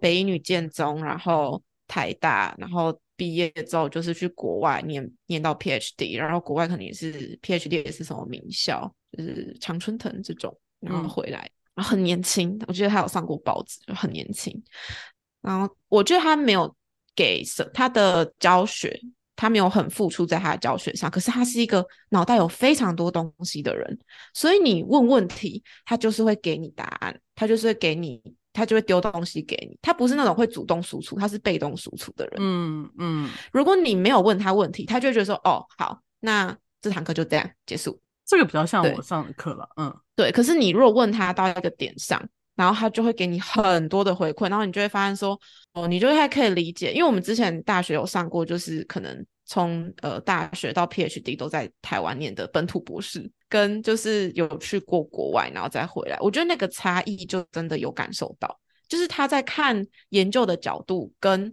[0.00, 2.98] 北一女建中，然后台大，然后。
[3.22, 14.60] 毕业之后就是去国外念念到 PhD，然后国外肯定也是 PhD 也是什么名校，就是常春藤这种，然后回来，然后很年轻，我觉得他有上过报纸，就很年轻。
[15.40, 16.74] 然后我觉得他没有
[17.14, 19.00] 给他的教学，
[19.36, 23.96] 他没有很付出在他的教学上，可是他是一个脑袋有非常多东西的人，
[24.34, 28.20] 所以你问问题，他就是会给你答案，他就是会给你。
[28.52, 32.34] 他就会丢东西给你，他不是那种会主动输出，他是被动输出的人。
[32.38, 39.68] 嗯嗯，如果你没有问他问题，他就会觉得说：“哦，好，那这堂课就这样结束。”这个比较像我上的课了。
[39.76, 40.30] 嗯，对。
[40.30, 42.22] 可是你如果问他到一个点上，
[42.54, 45.38] 然后他就会给你很多的回馈，然后你就会发现说
[45.74, 53.30] ：“哦，你就还可以理解。”因为我们之前大学有上过，就是可能从呃大学到 PhD 都在台湾念的本土博士。
[53.52, 61.52] 跟就是有去过国外，然后再回来，我觉得那个差异就真的有感受到，就是他在看研究的角度跟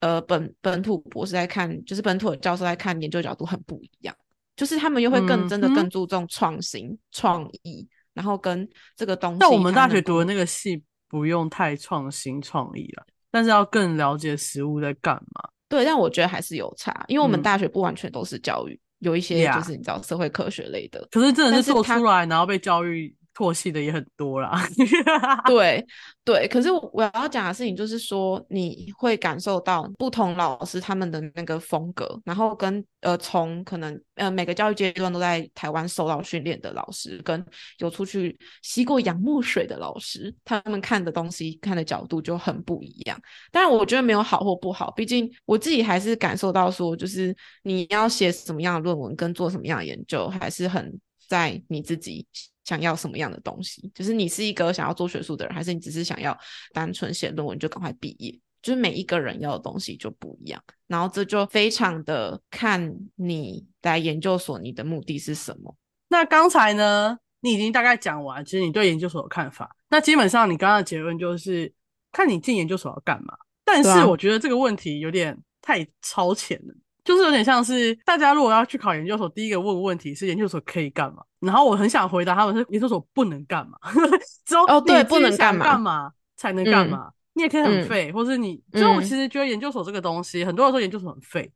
[0.00, 4.14] 呃本本土博士在看，就是本土的教授在看研究角度很不一样，
[4.56, 9.38] 就是他们又会更真的更注重创新创意，然后跟这个东西。
[9.40, 15.48] 那我们大学读的那个系不用太创新创意了，但是要更了解实物在干嘛。
[15.68, 18.78] 对，但我觉得还是有差，因为我们大学不完全都是教育。
[19.00, 24.60] 有一些就是你知道社会科学类的，可是真的是做出来然后被教育唾弃的也很多啦。
[25.46, 25.86] 对
[26.24, 37.42] 对，可是我要讲的事情就是说，你会感受到不同老师他们的那个风格，然后跟呃从可能呃每个教育阶段都在台湾受到训练的老师，跟
[37.78, 43.18] 有出去吸过洋墨水的老师，他们看的东西看的角度就很不一样。
[43.52, 50.98] 但，我觉得没有好或不好，毕竟我自己还是感受到说，就是你要写什么样的论文跟做什么样的研究，还是很
[51.28, 52.26] 在你自己。
[52.64, 53.90] 想要什么样的东西？
[53.94, 56.38] 就是你是一个想要做学术的人，还是你只是想要
[56.74, 58.38] 单纯写论文就赶快毕业？
[58.60, 65.74] 就是每一个人要的东西就不一样，然后这就非常的看你来研究所你的目的是什么。
[66.08, 69.74] 那刚才呢，你已经大概讲完，其实你对研究所的看法。
[69.88, 71.72] 那基本上你刚刚的结论就是
[72.12, 73.34] 看你进研究所要干嘛。
[73.64, 76.74] 但是我觉得这个问题有点太超前了。
[77.08, 81.22] 就是有点像是大家如果要去考研究所，第一个问问题是研究所可以干嘛？
[81.40, 83.78] 然后我很想回答他们是研究所不能干嘛。
[84.44, 85.64] 之后哦，对，不能干嘛？
[85.64, 87.10] 干嘛才能干嘛？
[87.32, 91.50] 你也可以很废，或是你，就我其实觉得研究所这个东西，很多人说研究所很废，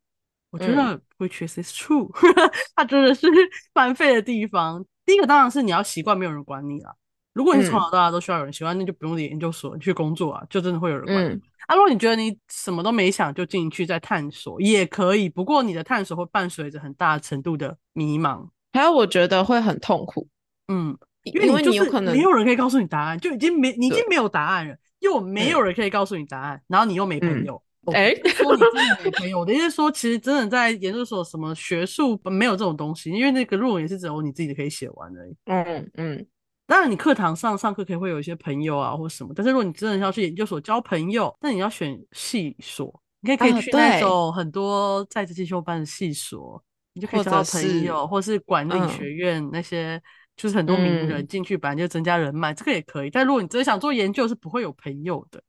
[0.51, 2.11] 我觉得 which is true，
[2.75, 3.27] 它真的是
[3.75, 4.83] 蛮废的地方。
[5.05, 6.97] 第一个当然是你要习惯没有人管你了。
[7.35, 11.41] 如果你从小到大都需要有人喜欢，那就不用研究所，你去工作啊，就真的会有人管。
[11.66, 20.29] 啊，如果你觉得你什么都没想就进去再探索也可以，不过你的探索会伴随着很大程度的迷茫，还有我觉得会很痛苦。
[20.68, 27.62] 嗯，因为你有可能没有人可以告诉你答案，就已经没你已经没有答案了，又没有人可以告诉你答案，然后你又没朋友。
[27.92, 35.37] 哎，说你自己没朋友，我的意思说，其实真的在研究所什么学术没有这种东西，因为那个论文也是只有你自己可以写完而已。
[35.46, 36.27] 嗯嗯。
[36.64, 39.35] 当然，你课堂上上课可以会有一些朋友啊，或什么。
[39.37, 46.62] 但是如果你真的要去研究所交朋友，那你要选系所，你可以可以去那种很多在职进修班的系所，
[46.94, 50.01] 你就可以交到朋友，或是管理学院那些，
[50.35, 53.11] 就是很多名人进去，本来就增加人脉，这个也可以。
[53.11, 55.42] 但如果你真的想做研究，是不会有朋友的，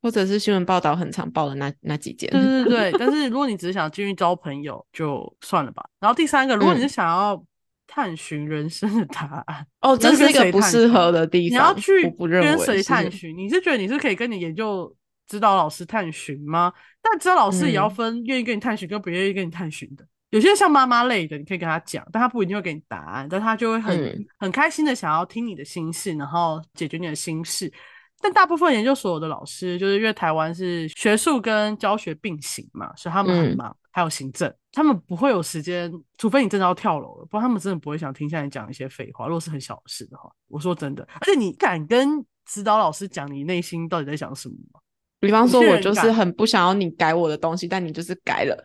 [0.00, 2.30] 或者是新闻报道很常报的那那几件。
[2.30, 5.84] 对对对， 但是如果你只是想进去交朋友，就算了吧。
[5.98, 7.42] 然后第三个，如果你是想要。
[7.88, 11.58] 探寻人生的答案哦，这是一个不适合的地方。
[11.58, 12.08] 你要去
[12.40, 13.36] 跟谁探寻？
[13.36, 14.94] 你是觉得你是可以跟你研究
[15.26, 16.72] 指导老师探寻吗？
[17.02, 20.06] 但指导老师也要分愿意跟你探寻跟不愿意跟你探寻的。
[20.30, 27.72] 有些像妈妈类的，你可以跟他讲，但他不一定会给你答案，但他就会很很开心的想要听你的心事，然后解决你的心事。
[28.20, 39.26] 但大部分研究所的老师，就是因为台湾是学术跟教学并行嘛，所以他们很忙，还有行政，他们不会有时间，除非你真的要跳楼了，不然他们真的不会想听下你讲一些废话。
[39.26, 44.78] 如果是很小的事的话，我说真的，而且你敢跟指导老师讲你内心到底在想什么吗？
[45.18, 48.64] 比方说，我就是很不想要你改我的东西，但你就是改了，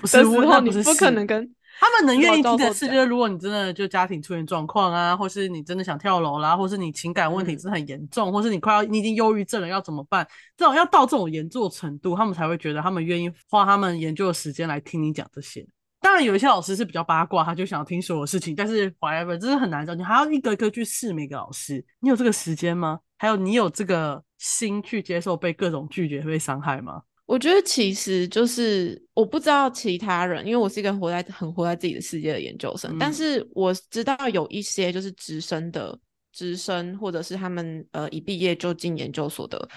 [0.00, 1.52] 不是我，你不可能跟。
[1.78, 10.26] 他们能愿意听的是，就是如果你真的就家庭出现状况啊，或是你真的想跳楼啦，或是你情感问题是很严重，或是你快要你已经忧郁症了，要怎么办？
[10.56, 15.66] 这种要到这种严重程度，他们才会觉得他们愿意花他们研究的时间来听你讲这些。
[16.00, 21.84] 当然，有一些老师是比较八卦，他就想要听所有事情，但是 whatever，这是很难找，你还要一个一个去试每个老师。
[22.00, 23.00] 你有这个时间吗？
[23.18, 27.02] 还有你有这个心去接受被各种拒绝、被伤害吗？
[27.26, 32.96] 我觉得其实就是我不知道其他人，因为我是一个活在很活在自己的世界的研究生。
[32.98, 35.98] 但是我知道有一些就是直升的
[36.32, 39.68] 直升，或者是他们呃一毕业就进研究所的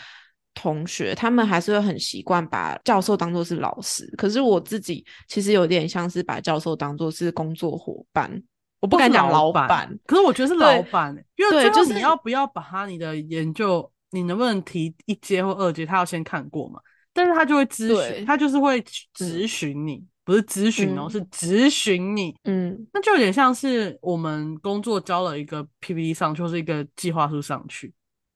[0.54, 4.06] 同学，他们还是会很习惯把教授当做是老师。
[4.16, 8.32] 可是我自己其实有点像是把教授当做是工作伙伴，
[8.80, 16.80] 我不敢讲老板，可是我觉得是老板，因为就是你要不要把他你的研究，你能不能提一阶或二阶，他要先看过嘛？
[17.20, 18.82] 但是他就会咨询，他就是会
[19.14, 22.34] 咨询你，不是咨询哦，是咨询你。
[22.46, 27.94] 嗯，那就有点像是我们工作交了一个 PPT 上，就是一个计划书上去。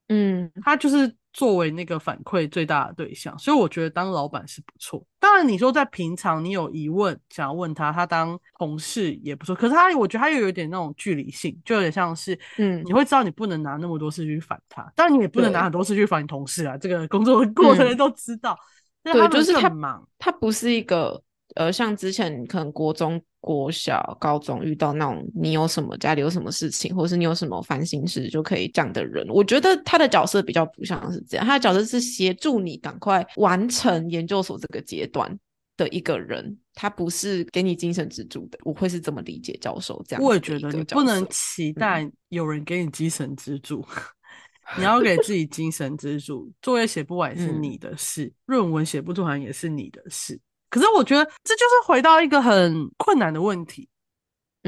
[0.09, 5.03] 嗯，他就是作为那个反馈最大的对象，所以我觉得当老板是不错。
[5.19, 9.55] 当然，你说在平常你有疑问想要问他，他当同事也不错。
[9.55, 16.77] 可是他，我觉得他又有点那种距离性，就有点像是，嗯，你会知道你不能拿那么多事去反他，当然你也不能拿很多事去反你同事啊。
[16.77, 18.57] 这个工作 过程都知道。
[19.01, 21.21] 对，就是他忙，他不是一个
[21.55, 29.27] 呃，像之前可能国中、国小、高中遇到那种你有什么家里有什么事情，或者是你有什么烦心事就可以这样的人。
[29.29, 35.37] 我觉得他的角色比较不像是这样，他的角色是协助你赶快完成研究所这个阶段
[35.77, 38.57] 的一个人，他不是给你精神支柱的。
[38.63, 40.23] 我会是这么理解教授这样。
[40.23, 43.85] 我也觉得你不能期待有人给你精神支柱。
[44.77, 50.39] 你要给自己精神支柱，作业写不完也是你的事，论文写不完也是你的事。
[50.73, 53.87] 可是我觉得这就是回到一个很困难的问题，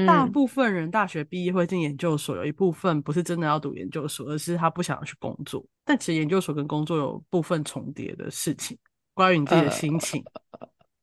[0.06, 5.66] 大部分人大学毕业会进研究所，有一部分不是真的要读研究所，而是他不想要去工作。
[5.84, 8.78] 但其实研究所跟工作有部分重叠的事情，
[9.14, 10.22] 关于你自己的心情，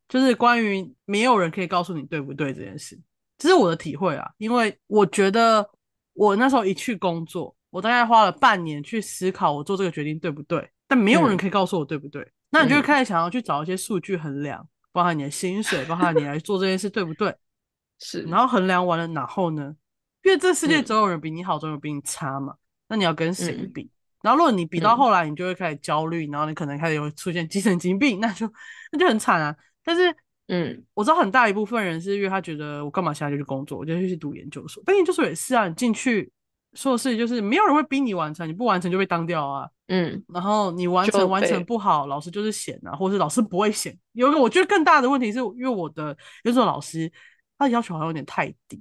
[0.07, 2.97] 就是关于没有人可以告诉你对不对这件事，
[3.38, 4.32] 这是我的体会啊。
[4.38, 5.69] 因为我觉得
[6.13, 12.25] 我那时候一去工作，我大概花了半年去思考我做这个决定对不对，但没有人可以告诉我对不对。
[12.51, 17.35] 那你就会开始想要去找一些数据衡量，包含你的薪水，包含你来做这件事对不对。
[17.99, 19.75] 是，然后衡量完了，然后呢？
[20.23, 22.55] 因为这世界总有人比你好，总有比你差嘛。
[22.87, 23.89] 那你要跟谁比？
[24.21, 28.49] 然后如果你比到后来，你就会开始焦虑，然后你可能开始有出现精神疾病，那就
[28.91, 29.53] 那就很惨啊。
[29.83, 30.15] 但是，
[30.47, 34.81] 嗯，我知道很大一部分人是因为他觉得我干嘛现在就去工作，我就去读研究所。
[34.85, 36.31] 但研究所也是啊，你进去
[36.74, 39.69] 硕士就是没有人会逼你完成，你不完成就被当掉啊。
[39.88, 43.97] 嗯，然后你完成完成不好，老师就是嫌啊，或者是老师不会嫌。
[44.13, 47.11] 有一个我觉得更大的问题是因为我的有所老师。
[47.55, 48.78] 他要求好像有点太低，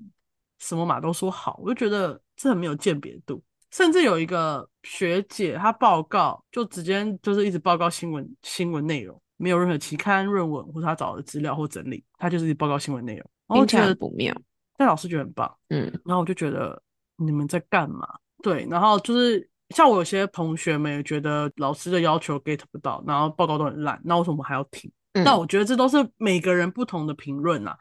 [0.58, 3.40] 什么码都说好，我就觉得这很没有鉴别度。
[3.70, 13.30] 甚至有一个学姐，她报告就直接就是一直报告新闻新闻内容，没有任何期刊论文或者她找的资料或整理，她就是报告新闻内容。
[13.54, 14.34] 听起来不妙，
[14.76, 15.54] 但老师觉得很棒。
[15.68, 16.82] 嗯，然后我就觉得
[17.16, 18.06] 你们在干嘛？
[18.42, 24.90] 对，然后就是像我有些同学们也觉得老师的要求 get 不到，然后报告都很烂，那为什么还要听？
[25.24, 27.76] 那我觉得这都是每个人不同的评论啊。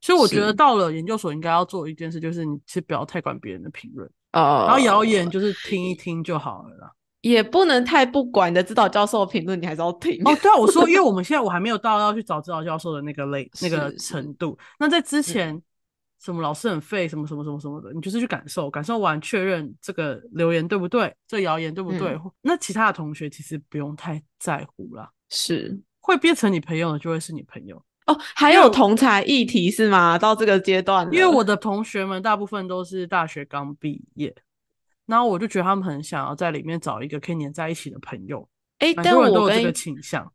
[0.00, 10.20] 所以我觉得到了研究所应该要做一件事，就是你其实不要太管别人的评论，哦，然后谣言就是听一听就好了啦，也不能太不管你的指导教授的评论，你还是要听。
[10.24, 14.58] 哦，对啊，我说，因为我们现在 我还没有到要去找指导教授的那个类那个程度。
[14.80, 15.62] 那在之前，
[16.22, 22.16] 什么老师很废，什么什么什么什么的，你就是去感受，感受完确认这个留言对不对，这谣言对不对？
[22.40, 27.76] 那其他的同学其实不用太在乎啦，是会变成你朋友的就会是你朋友。
[28.06, 30.16] 哦，还有同才议题是吗？
[30.18, 34.34] 到这个阶段，因为我的同学们大部分都是大学刚毕业，
[35.06, 38.48] 然后我就觉得他们很想要在里面找一个可以黏在一起的朋友。
[38.78, 40.32] 哎，但我有这个倾向。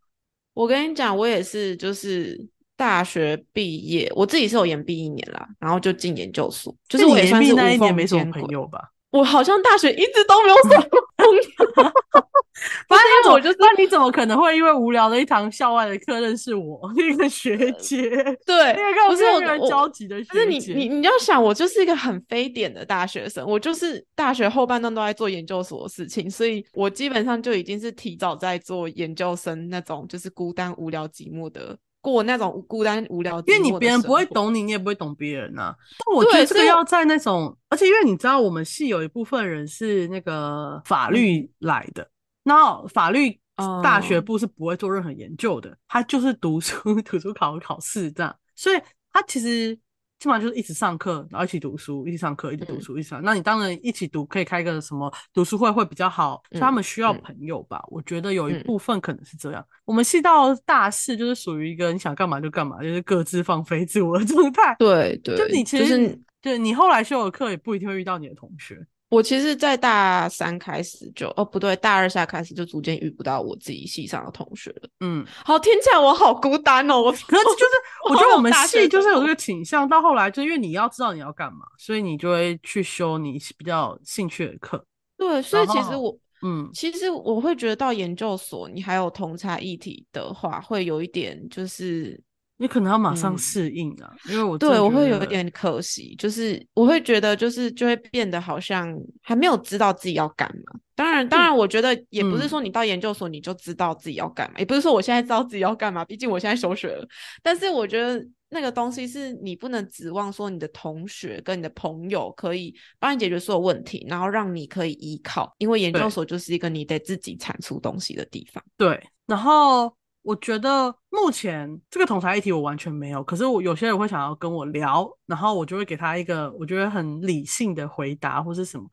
[0.54, 8.80] 我跟你讲，我也是，就是大学毕业，我自己是有延毕一年啦，然后就进研究所，就是我延毕那一年没什么朋友吧。
[9.10, 11.42] 我好像大学一直都没有什么朋友，
[12.90, 18.02] 反正我就是，那你怎么可能会因为无聊的一堂校外的课认识我 那个学姐？
[18.46, 18.76] 对，
[19.08, 20.40] 不是我交集的学姐。
[20.40, 31.78] 是你你你要想，我就是一个很非典的大学生，我就是大学后半段都在做研究所的事情，所以我基本上就已经是提早在做研究生那种，就是孤单无聊寂寞的。
[32.12, 35.76] 过那种孤单无聊，因为你别人不会懂你，你也不会懂别人呐。
[36.06, 42.10] 但我觉得这个要在那种，而且因为你知道，我们系有一部分人是那个法律来的，
[42.44, 43.40] 然后法律
[43.84, 48.80] 大学部是不会做任何研究的，他就是读书、 读书考考试这样，所以
[49.12, 49.78] 他其实。
[50.20, 53.22] 基本上就是一直上课，然后一起读书，一起上课，一起读书，一起上。
[53.24, 56.42] 那你当然一起读，可以开个什么读书会会比较好。
[56.50, 57.84] 所以他们需要朋友吧？
[57.90, 59.64] 我觉得有一部分可能是这样。
[59.86, 64.76] 我们系到大四就是属于一个你想干嘛就干嘛，就是各自放飞自我的状态。
[64.80, 68.86] 对对，就你其实对你后来修的课也不一定会遇到你的同学。
[69.10, 74.90] 我其实，在大三开始就哦不对，大二下开始就逐渐遇不到我自己系上的同学了。
[75.00, 77.02] 嗯，好，听起来我好孤单哦。
[77.02, 77.74] 我 可是就是
[78.10, 84.84] 我觉得我们系就是有这个倾向，到后来就因为你要知道你要干嘛，所以你就会去修你比较兴趣的课。
[85.18, 92.22] 对，所以其实我嗯，其实我会觉得到研究所，你还有同差议题的话，会有一点就是。
[92.60, 100.80] 你可能要马上适应啊，因为我对我会有一点可惜，就是我会觉得就是就会变得好像还没有知道自己要干嘛。
[100.96, 107.08] 当然，当然，我觉得也不是说你到研究所你就知道自己要干嘛，也不是说我现在知道自己要干嘛，毕竟我现在休学了。
[107.44, 118.64] 但是我觉得那个东西是你不能指望说你的同学跟你的朋友可以帮你解决所有问题，然后让你可以依靠，因为研究所就是一个你得自己产出东西的地方。
[118.76, 119.96] 对，然后。
[120.28, 128.86] 我觉得目前这个统裁议题我完全没有，可是我有些人会想要跟我聊，然后我就会给他一个我觉得很理性的回答或是什么。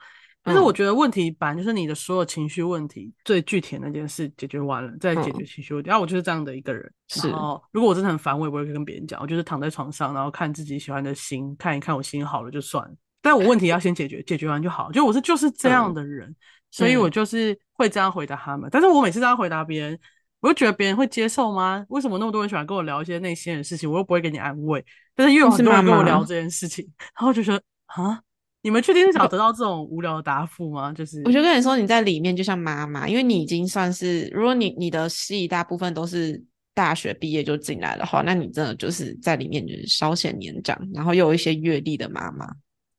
[0.45, 5.89] 但是我觉得问题本来就是你的所有情绪问题最具体的那件事解决完了再解决情绪问题。
[5.89, 6.89] 然后我就是这样的一个人。
[7.09, 7.29] 是。
[7.29, 12.95] 然后如果我真的很烦，我也不会跟别人讲，我就是躺在床上，然后看自己喜欢的心，看一看我心好了就算了。
[13.21, 14.93] 但我问题要先解决，解决完就好。
[14.93, 16.33] 就我是就是这样的人，
[16.71, 18.69] 所以我就是会这样回答他们。
[18.71, 19.99] 但是我每次这样回答别人。
[20.45, 21.83] 我就觉得别人会接受吗？
[21.89, 23.91] 为什么那么多人喜欢跟我聊一些内心的事情？
[23.91, 24.85] 我又不会给你安慰，
[25.17, 26.87] 但是又有很多人跟我聊这件事情，
[27.19, 28.21] 然后就说啊，
[28.61, 30.93] 你们确定是想得到这种无聊的答复吗？
[30.93, 36.39] 就是，我就跟你说，你在里面就像妈妈，因为你已经算是，如果你你的戏大部分都是
[36.75, 42.47] 大学毕业就进来的话，那你真的就是在里面就是稍显年长，然后又有一些阅历的妈妈。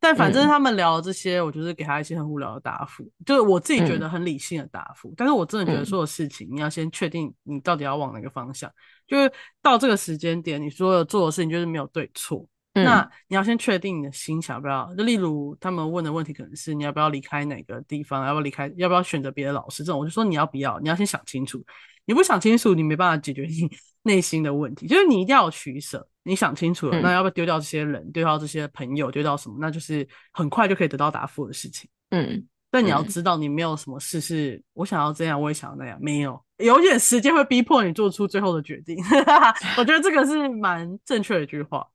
[0.05, 5.11] 但反正他们聊这些，我就是给他一些很无聊的答复，就是我自己觉得很理性的答复。
[5.17, 8.71] 但是我真的觉得所有事情，你要先确定你到底要往哪个方向。
[9.07, 9.31] 就是
[9.63, 12.47] 到这个时间点，你所有做的事情就是没有对错。
[12.84, 14.93] 那你要先确定你的心想不要。
[14.95, 21.63] 就例如他们问的问题可能是你要不要离开哪个地方，要不要离开，要不要选择别的老师这种，我就说你要不要，你要先想清楚。
[22.07, 23.67] 你不想清楚，你没办法解决你
[24.03, 24.86] 内心的问题。
[24.86, 26.07] 就是你一定要有取舍。
[26.21, 29.55] 你想清楚了，那要不要丢掉这些人，丢掉这些朋友，丢掉什么？
[29.59, 31.89] 那就是很快就可以得到答复的事情。
[32.09, 36.39] 嗯，但你要知道，你没有什么事是我想要这样，我也想要那样，没有。
[36.57, 38.97] 有点时间会逼迫你做出最后的决定。
[39.78, 41.86] 我觉得这个是蛮正确的一句话。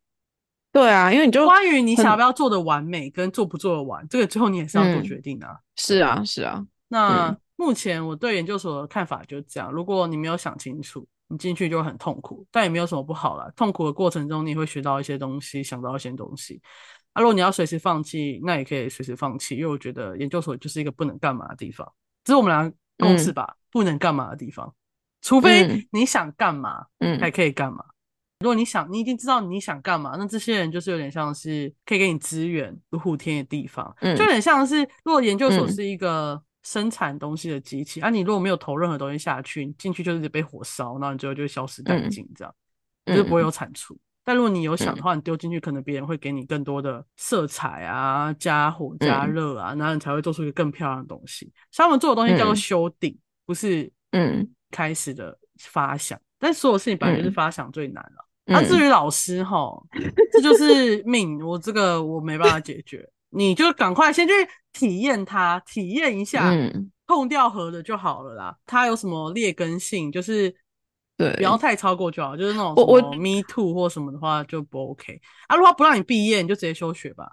[0.72, 5.58] 对啊，因为你就关于你想要不要做的完美跟做不做的完，这个最后你也是要做决定啊。
[5.76, 6.64] 是啊，是啊。
[6.88, 11.06] 那目前我对研究所的看法就是这样：如果你没有想清楚。
[11.32, 13.48] 你进去就很痛苦，但也没有什么不好啦。
[13.54, 16.60] 痛苦的过程中，你会学到一些东西，想到一些东西。
[17.12, 21.86] 啊，如果你要随时放弃，那也可以随时放弃，因为我觉得研究所就是一个不能干嘛的地方。
[22.24, 23.54] 只是我们俩共识吧？
[23.70, 24.74] 不能干嘛的地方，
[25.22, 27.84] 除非你想干嘛，嗯，还可以干嘛。
[28.40, 36.42] 如果你想，你已经知道你想干嘛，那这些人就是有点像是可以给你资源、如虎添翼的地方，嗯就有点像是如果研究所是一个。
[36.62, 42.54] 生产东西的机器啊，你如果没有投任何东西下去，进去就是被火烧，然后你最后就会消失殆尽，这样
[43.06, 43.98] 就是不会有产出。
[44.22, 51.50] 但如果你有想的话，你丢进去，可能别人会给你更多的色彩啊，加火加热啊，然后你才会做出一个更漂亮的东西。
[51.74, 56.20] 他们做的东西叫做修订，不是嗯开始的发想。
[56.38, 58.28] 但所有事情本来就是发想最难了。
[58.50, 59.72] 那至于老师哈，
[60.32, 63.08] 这就是命，我这个我没办法解决。
[63.32, 64.32] 你就赶快先去
[64.72, 68.56] 体验它，体验一下，嗯痛掉合的就好了啦。
[68.66, 70.52] 它有什么劣根性，就是
[71.16, 72.36] 对，不要太超过就好。
[72.36, 75.20] 就是那种我我 me too 或什么的话就不 OK。
[75.46, 77.30] 啊，如果不让你毕业，你就直接休学吧。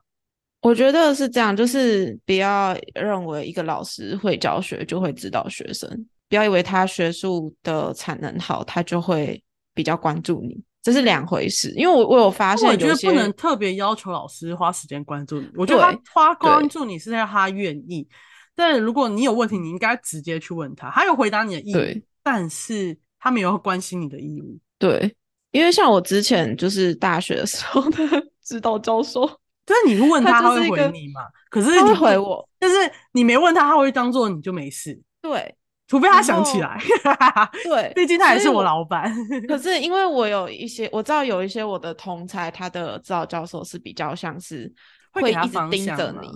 [0.61, 5.89] 我觉得是这样，就是不要认为一个老师会教学就会指导学生，
[6.29, 9.41] 不要以为他学术的产能好，他就会
[9.73, 10.61] 比较关注你。
[10.83, 15.49] 这是两回事，因为我我有发现，我觉得不能特别要求老师花时间关注你。
[15.55, 18.07] 我觉得他花关注你是在他愿意，
[18.55, 24.57] 但如果你有问题，你应该直接去问他，他有回答你的义务，但是他没有关心你的义务。
[24.79, 25.13] 对，
[25.51, 27.99] 因为像我之前就是大学的时候的
[28.41, 29.29] 指导教授，
[29.65, 31.21] 但是你问 他，他会回你嘛？
[31.49, 32.77] 可是你回我，但是
[33.11, 34.97] 你没问他，他会当做你就没事。
[35.21, 35.53] 对。
[35.87, 36.77] 除非他想起来，
[37.63, 39.09] 对，毕竟他也是我老板。
[39.47, 44.71] 可是因为我有一些，我知道有一些我的同才，他的指导教授是比较像是
[45.13, 46.27] 会一直盯着你，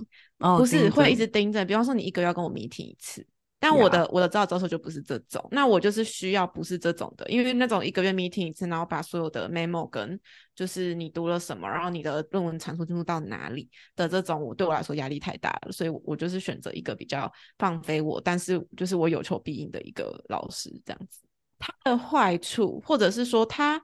[0.56, 1.64] 不是会一直盯着。
[1.64, 3.26] 比方说，你一个月要跟我 meeting 一次。
[3.62, 10.18] 但我的我的指导教授就不是这种，那我就是需要不是这种的，因为那种一个月 meeting 一次，然后把所有的 memo 跟
[10.52, 21.20] 就是你读了什么，然后你的论文产出进入到哪里的这种，我对我来说压力太大了，所以我就是选择一个比较放飞我，但是就是我有求必应的一个老师这样子。
[21.60, 23.80] 他的坏处，或者是说他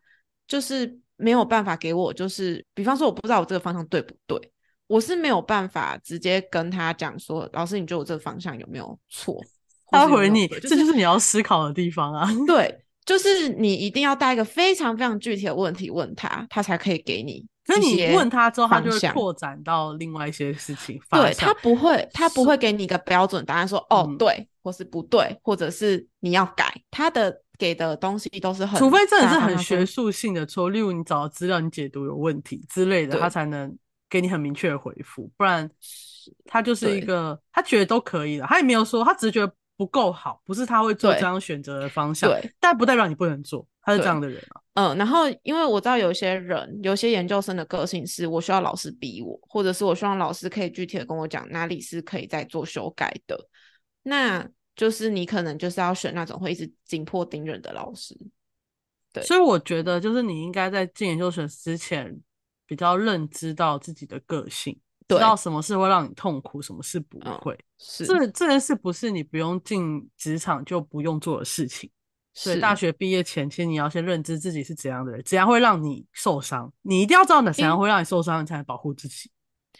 [0.48, 4.52] 就是没有办法给我，就是比方说我不知道我这个方向对不对，
[4.88, 9.40] 我是没有办法直接跟他讲说，老师你觉得我这个方向有没有错？
[9.90, 12.28] 他回你，这就是你要思考的地方啊。
[12.46, 17.46] 对，就是你一定要带一个非常非常具体的问题问他，他才可以给你。
[17.66, 20.98] 可是你问他之后，他就会扩展到另外一些事情。
[21.10, 26.74] 对他不会，他不会给你一个标准答案，说哦对，或是不对，或者是你要改。
[26.90, 33.76] 他的给的东西都是很，除非真的是很学术性的错，例如你找的资料你解读有问题之类的，他才能
[34.08, 35.30] 给你很明确的回复。
[35.36, 35.70] 不然
[36.46, 39.52] 他就是一个他觉得都可以的，他也没有说，他只是觉得。
[39.78, 44.60] 不够好，不是他会做这样选择的方向，对，但不代表你不能做，他是这样的人啊。
[44.74, 53.38] 嗯，然后因为我知道有些人，有些研究生的个性是我需要老师逼我，或者是我希望老师可以具体的跟我讲哪里是可以再做修改的，
[54.02, 58.18] 那就是你可能就是要选那种会一直紧迫盯人的老师。
[59.12, 62.20] 对，所以我觉得就是你应该在进研究生之前，
[62.66, 64.76] 比较认知到自己的个性。
[65.16, 67.58] 知道什么事会让你痛苦，什么事不会。
[67.78, 71.90] 是这这件事不是你不用进职场就不用做的事情。
[72.34, 76.72] 所以大学毕业前，其实你要先认知自己是怎样的人，怎样会让你受伤。
[76.82, 79.30] 你一定要知道哪怎样会让你受伤，你才能保护自己。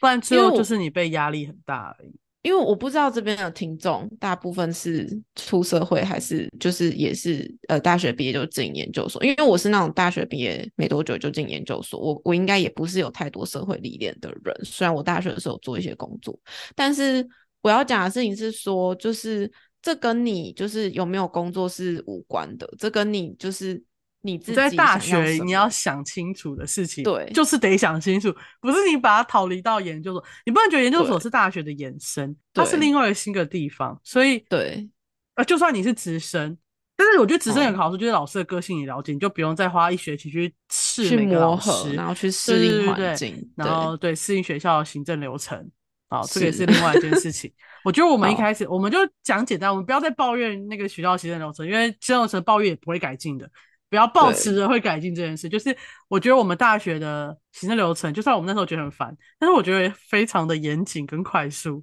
[0.01, 2.19] 不然最后就是你被压力很大而已。
[2.43, 14.55] 因为我不知道这边的听众大部分是出社会还是就是也是呃大学毕业就进研究所，因为我是那种大学毕业没多久就进研究所，我我应该也不是有太多社会历练的人。
[14.65, 16.39] 虽然我大学的时候做一些工作，
[16.75, 17.27] 但是
[17.61, 19.51] 我要讲的事情是说，就是
[19.83, 23.83] 这跟你就是有没有工作是无关的，这跟你就是
[24.21, 34.89] 你自己在大学你要要想清楚的事情，对就是得想清楚，不是你把它逃离到研究所，你不能觉得研究所是大学的延伸，它是另外一个新的地方，所以对
[35.37, 36.59] 呃，就算你是直升，
[36.97, 45.71] 但是我觉得直升有哦个好处就是老师的个性你了解，你就不用再花一学期去试去每个老磨合，师，然后去适应环境，然后对适应学校的行政流程。
[46.11, 47.53] 好，这个也是是另外一件事情。
[47.85, 53.49] 我觉得我们一开始我们就讲简单，我们不要再抱怨那个学校行政流程，因为行政流程抱怨也不会改进的。
[53.91, 55.77] 不要抱持着会改进这件事，就是
[56.09, 61.83] 我觉得我们大学的行政流程，就算我们那时候觉得很烦，但是我觉得非常的严谨跟快速。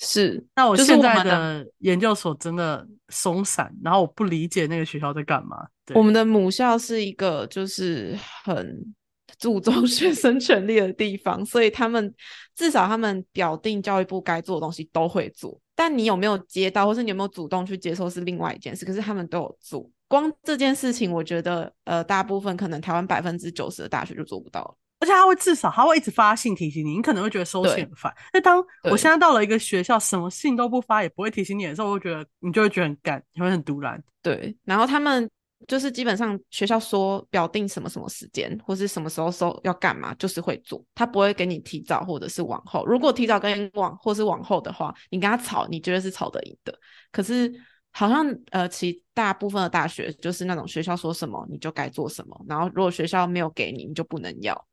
[0.00, 5.66] 是那我就是现在的的研究所真的松散，然后我不理解那个学校在干嘛。
[5.84, 8.94] 对我们的母校是一个就是很
[9.40, 12.14] 注重 学生权利的地方，所以他们
[12.54, 18.84] 至少他们表定教育部该做的东西都会做，但你有没有接到，或是你有没有主动去接受是另外一件事。
[18.84, 24.74] 可是他们都有做，光这件事情，我觉得呃，大部分可能台湾百分之九十的大学就做不到了。
[25.00, 28.12] 而且他会至少他会一直发信提醒你，你可能会觉得收信很烦。
[28.32, 34.02] 那当我现在到了一个学校，什么信都不发，也不会提醒你的时候，我会觉得你就会觉得很干，你会很突然。
[34.22, 35.30] 对，然后他们
[35.68, 42.84] 就是基本上学校说表定什么什么时间，或是什么时候收要干嘛，就是会做，他不会给你提早或者是往后。
[42.84, 46.76] 如果提早跟往或是往后的话，你跟他吵，你觉得是吵得赢的。
[47.12, 47.52] 可是
[47.92, 54.66] 好像呃，其大部分的大学就是那种学校说什么你就该做什么，然后如果学校没有给你，你就不能要。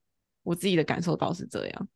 [0.43, 1.88] 我自己的感受倒是这样。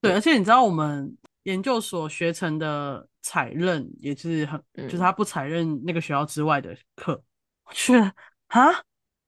[0.00, 7.20] 对，而且你知道我们研究所学成的采认也是很，就是嗯他不采认那个学校之外的课。
[7.64, 8.04] 我觉得
[8.46, 8.70] 啊，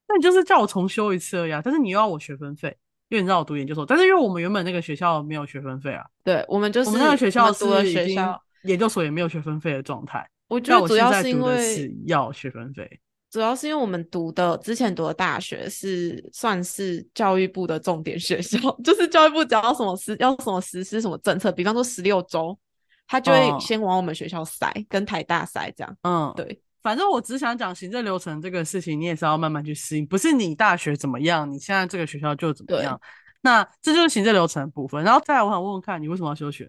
[0.06, 2.68] 那你就是叫我重修一次而已啊，但是你又要我学分费，
[3.08, 10.30] 因为你知道我读研究所，但是因为我们原本那个学校没有学分费啊，对，我们就是我们那个学校是已经学校，研究所也没有学分费的状态。
[10.50, 13.00] 我觉得主要是因为是要学分费。
[13.30, 22.58] 主要是因为我们读的之前读的大学是算是教育部的重点学校， 就是教育部只要什么实要什么实施什么政策，比方说十六周，
[23.06, 25.96] 他就会哦先往我们学校塞，跟台大塞这样。
[26.02, 33.00] 嗯，对，反正我只想讲行政流程这个事情，你也是要慢慢去适应，不是你大学怎么样，你现在这个学校就怎么对样。
[33.42, 35.04] 那这就是行政流程的部分。
[35.04, 36.68] 然后再来，我想问问看你为什么要休学？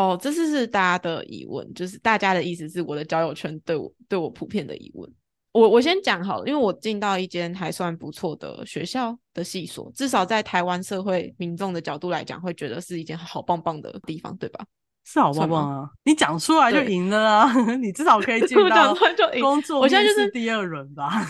[0.00, 5.10] 哦，这是是大家的疑问，就是大家的意思是我的交友圈对我对我普遍的疑问。
[5.52, 14.64] 我我先讲好了，因为我进到一间还算不错的学校的系所，至少在台湾社会民众的角度来讲，会觉得是一件好棒棒的地方，对吧？
[15.04, 15.90] 是好棒棒啊！
[16.04, 17.52] 你讲出来就对赢了啊！
[17.82, 18.94] 你至少可以 进到
[19.40, 21.26] 工作我现在就是第二轮吧？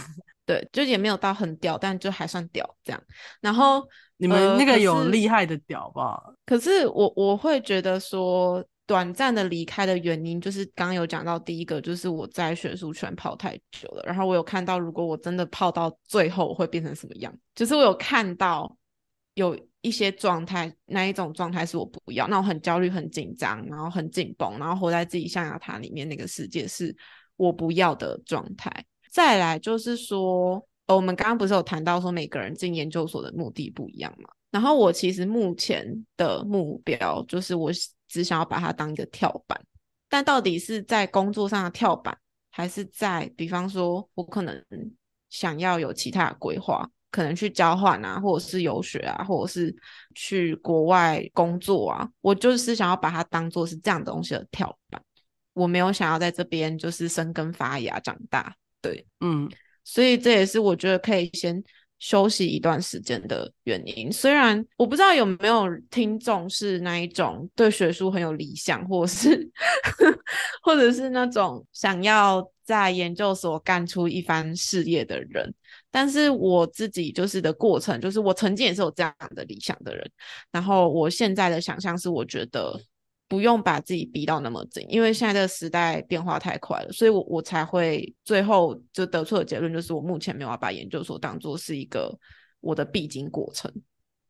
[0.51, 3.01] 对，就也没有到很屌，但就还算屌这样。
[3.41, 3.87] 然后
[4.17, 6.21] 你们那个有厉害的屌吧？
[6.45, 17.33] 可是我我会觉得说，短暂的离开的原因，就是刚刚有讲到第一个，就是我在学术圈泡太久了，然后我有看到，如果我真的泡到最后，我会变成什么样？
[17.55, 18.77] 就是我有看到
[19.35, 26.93] 有一些状态，那一种状态是我不要，那我很焦虑、很紧张，然后很紧绷，然后活在自己象牙塔里面那个世界是
[27.37, 28.85] 我不要的状态。
[29.11, 34.31] 再来就是说，呃我们刚刚不是有谈到说每个人进研究所的目的不一样嘛？
[34.51, 37.71] 然后我其实目前的目标就是我
[38.09, 39.61] 只想要把它当一个跳板，
[40.09, 42.17] 但到底是在工作上的跳板，
[42.51, 44.65] 还是在比方说我可能
[45.29, 49.73] 想要有其他的规划，可能去交换啊，或者是游学啊，或者是
[50.17, 55.01] 去国外工作啊，我就是想要把它当做是这样的东西的跳板，
[55.53, 59.49] 我没有想要在这边就是生根发芽长大，对，嗯，
[59.85, 61.63] 所以这也是我觉得可以先
[61.99, 64.11] 休息一段时间的原因。
[64.11, 69.51] 虽然我不知道有没有听众是那一种对学术很有理想，或是
[70.63, 75.55] 或者是那种想要在研究所干出一番事业的人，
[75.91, 80.11] 但是我自己就是的过程，就是我曾经也是有这样的理想的人，
[80.51, 82.81] 然后我现在的想象是，我觉得。
[83.31, 92.13] 不用把自己逼到那么紧，因为现在这个时代变化太快了，所以我我才会最后就得出的结论就是，我目前没有要把研究所当做是一个
[92.59, 93.73] 我的必经过程，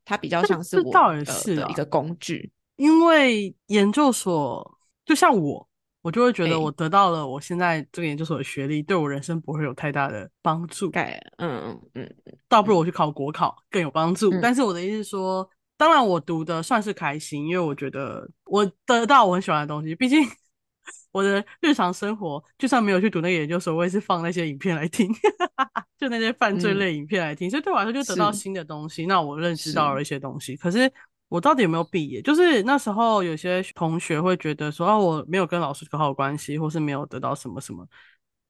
[0.05, 2.53] 它比较像是我这倒也呃是啊的一个工具。
[2.77, 5.67] 因为研究所就像我，
[6.03, 10.91] 我就会觉哎得我得到了我现在这个研究所的学历，对我人生不会有太大的帮助。
[10.91, 12.17] 概嗯嗯嗯
[12.49, 14.31] 倒不如我去考国考更有帮助。
[14.31, 15.49] 嗯但是我的意思是说，
[15.81, 19.95] 当然我读的算是开心，因为我觉得我得到我很喜欢的东西。
[19.95, 20.23] 毕竟
[21.11, 25.11] 我的日常生活，就算没有去读那个研究所，我也是放那些影片来听，
[25.99, 27.49] 就那些犯罪嗯类影片来听。
[27.49, 29.07] 所以对我来说，就得到新的东西。
[29.07, 30.93] 那我认识到了一些东西，可是。
[31.31, 32.21] 我到底有没有毕业？
[32.21, 37.87] 就是那时候有些同学会觉得说，哦，我没有跟老师搞好关系，或是没有得到什么什么。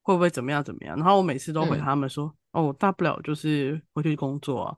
[0.01, 0.95] 会不会怎么样怎么样？
[0.97, 4.75] 然后我每次都回他们说，哦，我大不了就是回去工作啊。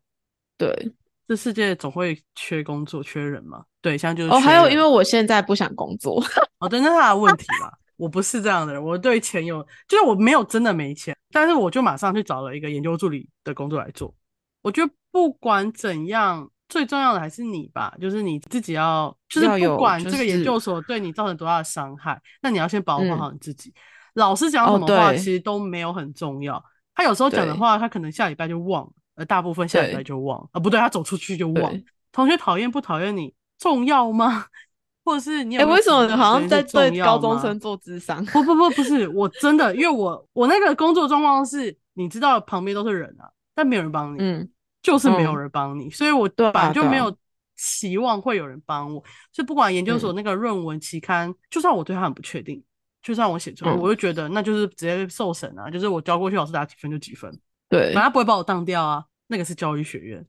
[0.58, 0.92] 对，
[1.34, 3.64] 这世界总会缺工作、缺人嘛。
[3.82, 6.24] 对，像就是哦，还有因为我现在不想工作。
[6.60, 7.74] 哦，对，那是他的问题啦。
[7.98, 14.14] 我不是这样的人，我对钱有，就是我没有真的没钱，但是我就马上去找了一个研究助理的工作来做。
[14.62, 23.74] 我觉得不管怎样，最重要的还是你吧，就是你自己要，就是不管这个研究所对你造成多大的伤害，那你要先保护好你自己。
[24.14, 26.64] 老师讲什么话其实都没有很重要，
[26.96, 31.82] 他有时候讲的话，他可能下礼拜就忘了，而大部分下礼拜就忘啊，不对，他走出去就忘。
[32.12, 34.46] 同学讨厌不讨厌你重要吗？
[35.06, 35.58] 或者是你？
[35.58, 38.24] 哎，为什么好像在对高中生做智商？
[38.32, 44.50] 不不不，不是，我真的，因为我我那个工作状况是，你知道旁边都是人啊，但没有人帮你，嗯，
[44.82, 47.14] 就是没有人帮你，所以我本来就没有
[47.58, 49.04] 期望会有人帮我。
[49.32, 52.64] 所以不管研究所那个论文期刊，就算我对他很不确定，
[53.02, 57.38] 就算我写出来，我就觉得那就是直接受审啊，就是我交过去，老师打几分就几分，
[57.74, 59.04] 对，反正不会把我当掉啊。
[59.28, 60.24] 那个是教育学院，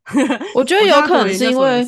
[0.55, 1.85] 我觉得 有可能是因为。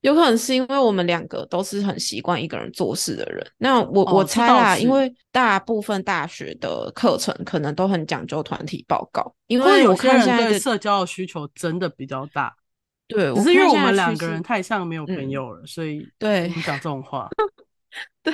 [0.00, 3.46] 有可能是因为我们两个都是很习惯一个人做事的人。
[3.58, 12.52] 那我我猜啦，因为大部分大学的课程可能都很讲究团体报告，因为有些人对社交的需求真的比较大。
[13.06, 17.28] 对，只是因为我们两个人太像没有朋友了，所以对你讲这种话。
[18.24, 18.32] 对。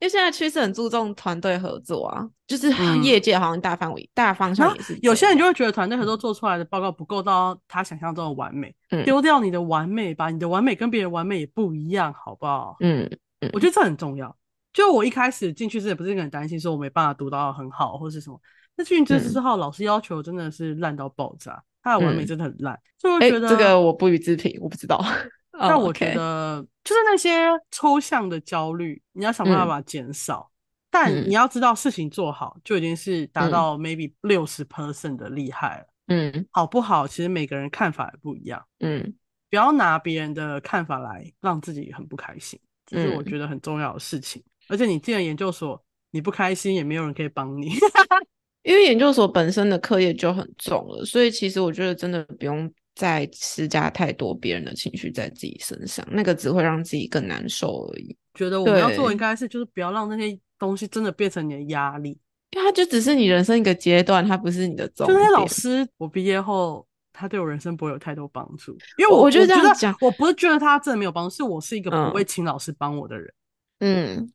[0.00, 2.72] 因为现在趋势很注重团队合作啊，就是
[3.04, 4.98] 业界好像大范围、大方向也是。
[5.02, 8.74] 有些人就会觉得团队合作做出来的报告不够到他想象中的完美，
[9.04, 12.76] 丢掉你的完美吧，你的完美跟别人完美也不一样，好不好？
[12.80, 13.06] 嗯
[13.40, 14.34] 嗯，我觉得这很重要。
[14.72, 18.40] 就我一开始进去之前不是很担心说我没办法读到很好或是什么，
[18.76, 25.04] 那进去之后老师要求真的是烂到爆炸，他的完美真的很烂，所以我觉得这个我不予置评，我不知道。
[25.52, 30.50] 但我觉得，就是那些抽象的焦虑，你要想办法减少。
[30.92, 35.86] 但你要知道，事情做好就已经是达到 maybe 六十 percent 的厉害了。
[36.08, 37.06] 嗯，好不好？
[37.06, 38.64] 其实每个人看法也不一样。
[38.80, 39.14] 嗯，
[39.48, 44.42] 不要拿别人的看法来让自己很不开心，这是我觉得很重要的事情。
[44.68, 45.80] 而且你进了研究所，
[46.10, 47.70] 你不开心也没有人可以帮你，
[48.64, 52.72] 因为研究所本身的课业就很重了，所以其实我觉得真的不用。
[52.94, 58.16] 再施加太多别人的情绪在自己身上，那个只会让自己更难受而已。
[58.34, 62.10] 觉得我们要做应该是就是不要让那些东西真的变成你的压力，
[62.50, 65.18] 因为它就只是你人生一个阶段，它不是你的重点。
[65.18, 73.32] 就是老师，我毕业后他对我人生不会有太多帮助，因为我我觉得这样讲，我不是觉得他真的没有帮助，是我是一个不会请老师帮我的人。
[73.80, 74.32] 嗯，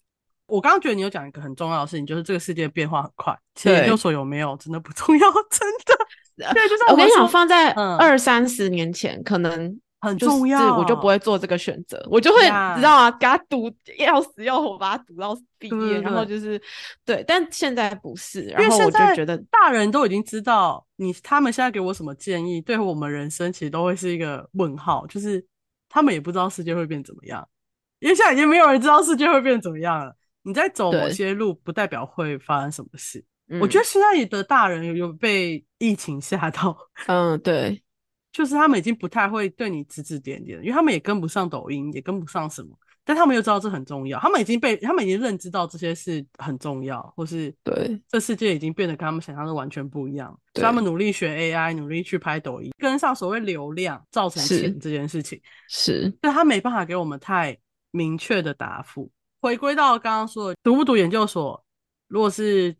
[0.47, 6.05] 我刚刚觉得你有讲一个很重要的事情，就是这个世界变化很快，其实研究所有没有真的不重要，真的。
[6.37, 12.41] 对，就是我跟你讲，放在二三十年前，可能很重要，我就不会做这个选择，我就会
[12.75, 13.11] 知道啊？
[13.11, 16.61] 给他赌要死要活，把他赌到毕业，然后就是
[17.05, 17.23] 对。
[17.27, 25.43] 但现在不是，然后我就觉得大人都已经知道你，他们现在给我什么建议，对我们人生其实都会是一个问号，就是
[25.87, 27.47] 他们也不知道世界会变怎么样，
[27.99, 30.13] 因为现在已经没有人知道世界会变怎么样了。
[30.43, 33.23] 你在走某些路，不代表会发生什么事。
[33.61, 36.75] 我觉得现在的大人有被疫情吓到，
[37.07, 37.83] 嗯，对，
[38.31, 42.69] 就是他们已经不太会对你指指点点，因为他们也跟不上抖音，也跟不上什么，
[43.03, 48.01] 但他们又知道这很重要，他们已经被他们已经认知到这些事很重要，或是对。
[48.09, 55.39] 这世界已经变得跟他们想象的完全不一样，所以他们努力学 AI，努力去拍抖音，跟上所谓流量造成钱这件事情，
[55.69, 57.55] 是，所以他没办法给我们太
[57.91, 59.11] 明确的答复。
[59.39, 61.63] 回归到刚刚说的，读不读研究所，
[62.07, 62.75] 如果是。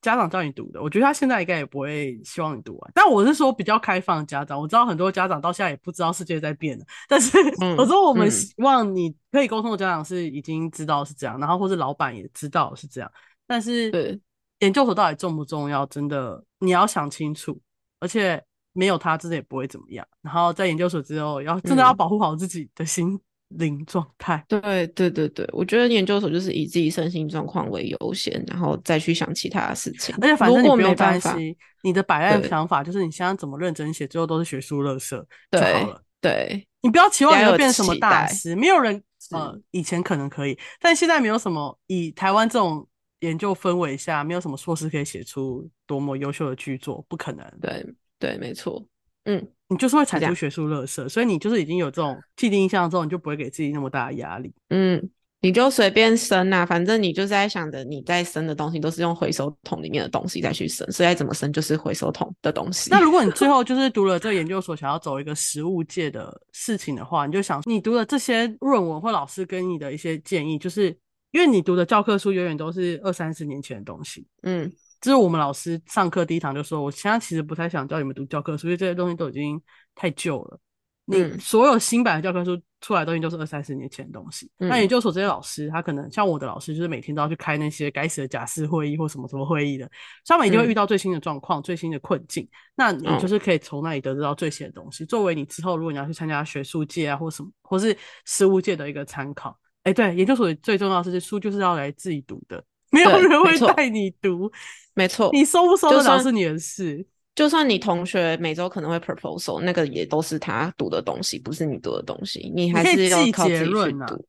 [0.00, 2.90] 家长叫你读的，我觉得他现在应该也不会希望你读完。
[2.94, 6.86] 但我是说比较开放的家长，我知道很多家长到现在也不知道世界在变的。
[7.06, 7.36] 但是
[7.76, 13.12] 我说我们希望你可以沟通的家长是已经知道是这样，然后或者老板也知道是这样。
[13.46, 14.20] 但是
[14.60, 15.84] 研究所到底重不重要？
[15.86, 17.60] 真的你要想清楚，
[17.98, 18.42] 而且
[18.72, 20.06] 没有他真的也不会怎么样。
[20.22, 23.20] 然后在研究所之后，要真的要保护好自己的心。
[23.50, 30.14] 零状态，对对对对，我觉得研究所就是以自己身心状况为优先，然后再去想其他的事情。
[30.20, 35.10] 而且反正你不用担心，你的摆烂想法就是你现在怎么认真写，最后都是学术垃圾
[35.50, 36.02] 就好了。
[36.20, 42.86] 对，你不要期望你会变什么大师，没有人呃以前可能可以，但现在没有什么以台湾这种
[43.20, 47.44] 研究氛围下，没有什么硕士可以写出多么优秀的巨作，不可能。
[47.60, 47.84] 对
[48.18, 48.84] 对，没错。
[49.24, 54.52] 嗯，你就是会产出学术垃圾，所以你就是已经有这种既定印象之后，你就不会给自己那么大的压力。
[54.70, 55.10] 嗯，
[55.42, 62.90] 你就随便生呐，反正你就是在想着你在生的东西都是用回收桶里面的东西再去生，所以怎么生就是回收桶的东西。
[62.90, 70.96] 那如果你最 后就是读了这个研究所，想要走一个实物界的事情的话，你就想你读的这些论文或老师给你的一些建议，就是
[71.30, 74.26] 因为你读的教科书永远都是二三十年前的东西。
[74.42, 74.72] 嗯。
[75.00, 79.60] 就是我们老师上课第一堂就说，我现在其实不太想教你们读教科书，因为这些东西都已经
[79.94, 80.60] 太旧了。
[81.06, 84.48] 你所有新版的教科书出来的东西都是二三十年前的东西。
[84.58, 89.90] 那研究所这些老师，他可能像我的老师，就是每天都要去开那些该死的假释会议或什么什么会议的，
[90.24, 92.48] 他们一定会遇到最新的状况、最新的困境。
[92.76, 99.58] 那你就是可以从那里得知到最新的东西，作为你之后如果你要去参加学术界啊或什么，或是实务界的一个参考。
[99.82, 102.62] 哎，对，研究所最重要的是书就是要来自己读的，
[102.92, 104.50] 没有人会带你读。
[104.94, 107.06] 没错，你收不收得了是你的事。
[107.34, 112.52] 就算你同学每周可能会 proposal，那个也都是他读的东西，不是你读的东西。
[112.54, 114.26] 你还是要靠自己去读。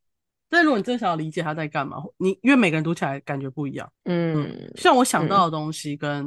[0.47, 3.91] 但如果你真想要理解他在干嘛，你因为每个人读起来感觉不一样。
[4.05, 6.25] 嗯，像我想到的东西跟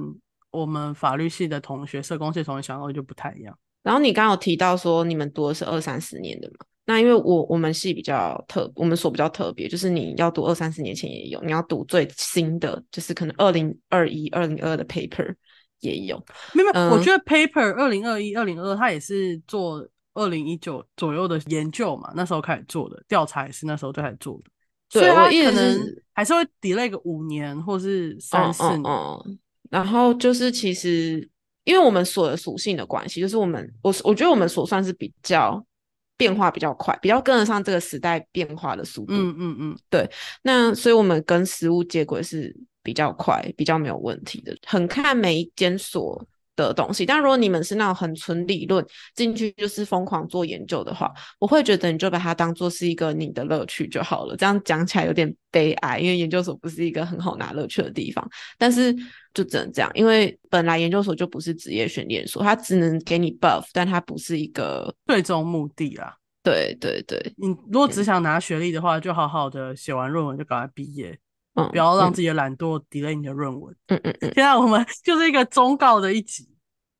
[0.50, 3.56] 我们法律系的同学、社工系同学想到的就不太一样。
[3.82, 6.66] 然后你刚刚有提到说你们读的是二三十年的嘛？
[6.86, 15.34] 那因为我我们系比较特，我们所比较特别，就是你要读二三十年前也有，你要读最新的，就是可能二零二一、二零二的 paper。
[15.80, 16.16] 也有，
[16.54, 24.44] 没有，我觉得 paper 二零二一、二零二，它也是做二零一九左右的研究嘛，那时候开始做的调查也是那时候就开始做的，
[24.88, 28.82] 所以它可能还是会 delay 个五年或是三四年。
[29.68, 31.28] 然后就是其实
[31.64, 35.62] 因为我们所的属性的关系，就是我们我我觉得我们所算是比较
[36.16, 39.14] 变化比较快，比较跟得上这个时代变化的速度。
[39.14, 40.08] 嗯嗯嗯，对。
[40.42, 42.54] 那所以我们跟食物接轨是。
[42.84, 46.22] 比较快，比较没有问题的，很看每一间所
[46.54, 47.06] 的东西。
[47.06, 48.84] 但如果你们是那种很纯理论
[49.14, 54.36] 进去就是疯狂做研究的话，我会觉得你就把它当做是一个你的乐趣就好了。
[54.36, 58.22] 这样讲起来有点悲哀，因为研究所不是一个很好拿乐趣的地方。
[58.58, 58.94] 但是
[59.34, 66.16] 就只能这样，因为本来研究所就不是职业训练所，它只能给你 buff，但它不是一个最终目的啦。
[66.42, 71.18] 对对对，你如果只想拿学历的话，就好好的写完论文就赶快毕业。
[71.70, 73.72] 不要让自己的懒惰 delay 你的论文。
[73.86, 74.30] 嗯嗯嗯。
[74.34, 76.48] 现在我们 就是一个忠告的一集，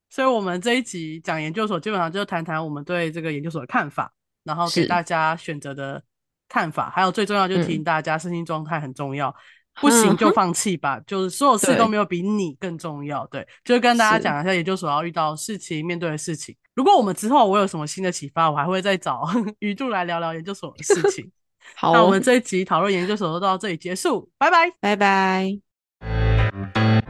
[0.08, 4.12] 所以我们这一集讲研究所，基本上就谈谈我们对这个研究所的看法，
[4.44, 6.00] 然后给大家选择的
[6.48, 9.34] 看法，还有最重要就提醒大家身心状态很重要，
[9.80, 13.26] 不行就放弃吧，就是所有事都没有比你更重要。
[13.26, 16.54] 对，就跟大家讲一下研究所要遇到事情、面对的事情。
[16.74, 19.22] 如果我们之后我有什么新的启发，我还会再找
[19.60, 21.30] 宇柱来聊聊研究所的事 情。
[21.76, 27.03] 好，那我们这一集讨论研究所就到这里结束，拜拜，拜拜。